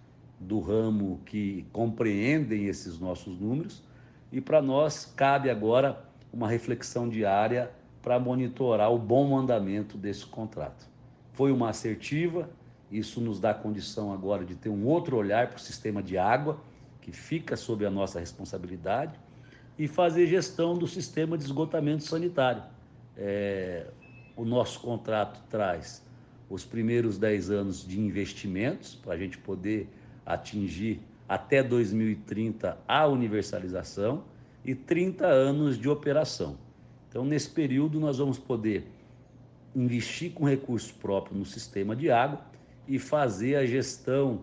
[0.43, 3.83] do ramo que compreendem esses nossos números.
[4.31, 7.71] E para nós cabe agora uma reflexão diária
[8.01, 10.85] para monitorar o bom andamento desse contrato.
[11.31, 12.49] Foi uma assertiva,
[12.91, 16.59] isso nos dá condição agora de ter um outro olhar para o sistema de água,
[17.01, 19.19] que fica sob a nossa responsabilidade,
[19.77, 22.63] e fazer gestão do sistema de esgotamento sanitário.
[23.17, 23.87] É,
[24.35, 26.03] o nosso contrato traz
[26.49, 29.89] os primeiros 10 anos de investimentos para a gente poder
[30.25, 34.23] atingir até 2030 a universalização
[34.63, 36.57] e 30 anos de operação.
[37.09, 38.87] Então, nesse período, nós vamos poder
[39.75, 42.41] investir com recurso próprio no sistema de água
[42.87, 44.41] e fazer a gestão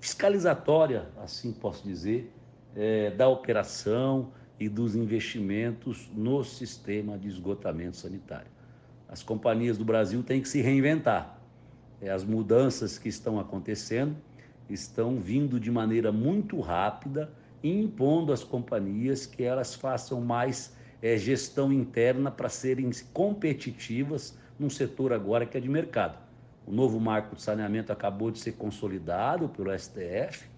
[0.00, 2.32] fiscalizatória, assim posso dizer,
[2.74, 8.50] é, da operação e dos investimentos no sistema de esgotamento sanitário.
[9.08, 11.38] As companhias do Brasil têm que se reinventar.
[12.00, 14.16] É, as mudanças que estão acontecendo
[14.68, 17.30] estão vindo de maneira muito rápida,
[17.62, 25.12] impondo às companhias que elas façam mais é, gestão interna para serem competitivas num setor
[25.12, 26.18] agora que é de mercado.
[26.66, 30.48] O novo marco de saneamento acabou de ser consolidado pelo STF,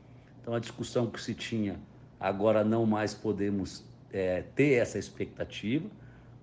[0.41, 1.81] então a discussão que se tinha
[2.19, 5.89] agora não mais podemos é, ter essa expectativa.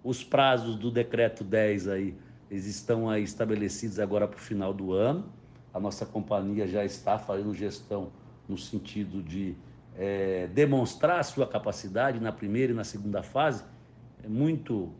[0.03, 2.15] Os prazos do decreto 10 aí,
[2.51, 5.31] eles estão aí estabelecidos agora para o final do ano.
[5.73, 8.11] A nossa companhia já está fazendo gestão
[8.47, 9.55] no sentido de
[9.95, 13.63] é, demonstrar a sua capacidade na primeira e na segunda fase,
[14.23, 14.91] é muito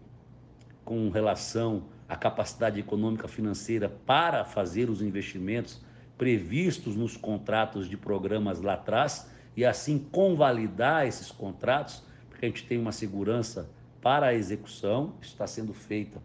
[0.84, 5.82] com relação à capacidade econômica financeira para fazer os investimentos
[6.18, 12.66] previstos nos contratos de programas lá atrás e assim convalidar esses contratos, porque a gente
[12.66, 13.70] tem uma segurança
[14.02, 16.22] para a execução, está sendo feita.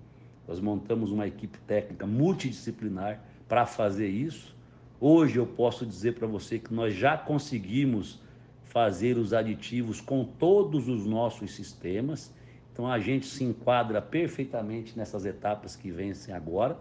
[0.47, 4.57] Nós montamos uma equipe técnica multidisciplinar para fazer isso.
[5.01, 8.21] Hoje eu posso dizer para você que nós já conseguimos
[8.65, 12.33] fazer os aditivos com todos os nossos sistemas
[12.79, 16.79] então a gente se enquadra perfeitamente nessas etapas que vencem agora.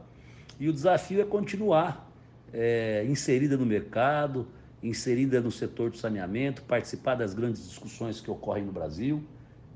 [0.60, 2.08] E o desafio é continuar
[2.54, 4.48] é, inserida no mercado,
[4.84, 9.24] inserida no setor do saneamento, participar das grandes discussões que ocorrem no Brasil,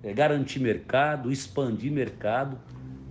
[0.04, 2.56] é, garantir mercado, expandir mercado,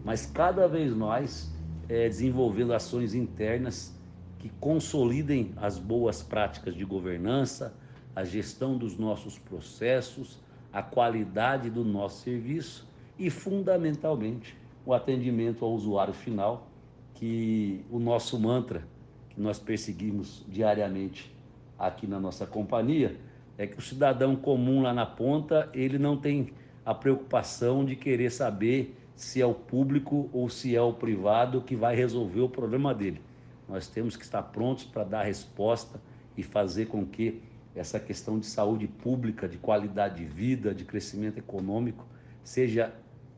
[0.04, 1.52] mas cada vez mais
[1.90, 3.92] é, desenvolvendo ações internas
[4.38, 7.74] que consolidem as boas práticas de governança,
[8.14, 10.38] a gestão dos nossos processos,
[10.72, 12.88] a qualidade do nosso serviço
[13.18, 16.68] e, fundamentalmente, o atendimento ao usuário final,
[17.14, 18.84] que o nosso mantra,
[19.30, 21.34] que nós perseguimos diariamente
[21.76, 23.16] aqui na nossa companhia,
[23.58, 26.52] é que o cidadão comum lá na ponta, ele não tem
[26.86, 31.76] a preocupação de querer saber se é o público ou se é o privado que
[31.76, 33.20] vai resolver o problema dele.
[33.68, 36.00] Nós temos que estar prontos para dar resposta
[36.38, 37.42] e fazer com que
[37.74, 42.06] essa questão de saúde pública, de qualidade de vida, de crescimento econômico,
[42.42, 42.94] seja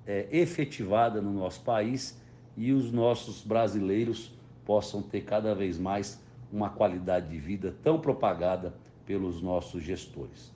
[0.07, 2.17] é, efetivada no nosso país
[2.57, 4.33] e os nossos brasileiros
[4.65, 6.23] possam ter cada vez mais
[6.53, 8.73] uma qualidade de vida tão propagada
[9.05, 10.53] pelos nossos gestores.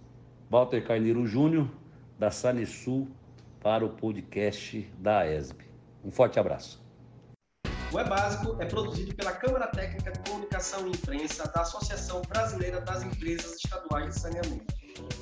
[0.48, 1.68] Walter Carneiro Júnior,
[2.16, 3.08] da Sanesul,
[3.66, 5.64] para o podcast da ESB.
[6.04, 6.80] Um forte abraço.
[7.92, 12.80] O É Básico é produzido pela Câmara Técnica de Comunicação e Imprensa da Associação Brasileira
[12.82, 14.72] das Empresas Estaduais de Saneamento.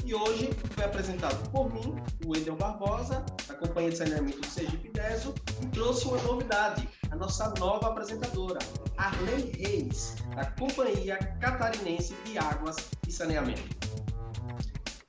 [0.05, 4.91] E hoje foi apresentado por mim, o Edel Barbosa, da Companhia de Saneamento do Sergipe
[4.91, 8.59] Deso, e trouxe uma novidade, a nossa nova apresentadora,
[8.99, 12.77] Arlene Reis, da Companhia Catarinense de Águas
[13.09, 14.04] e Saneamento.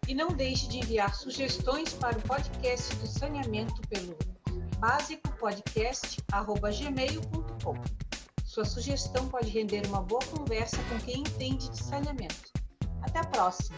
[0.08, 4.16] E não deixe de enviar sugestões para o podcast do saneamento pelo
[4.80, 7.76] basicopodcast.gmail.com.
[8.44, 12.52] Sua sugestão pode render uma boa conversa com quem entende de saneamento.
[13.02, 13.76] Até a próxima!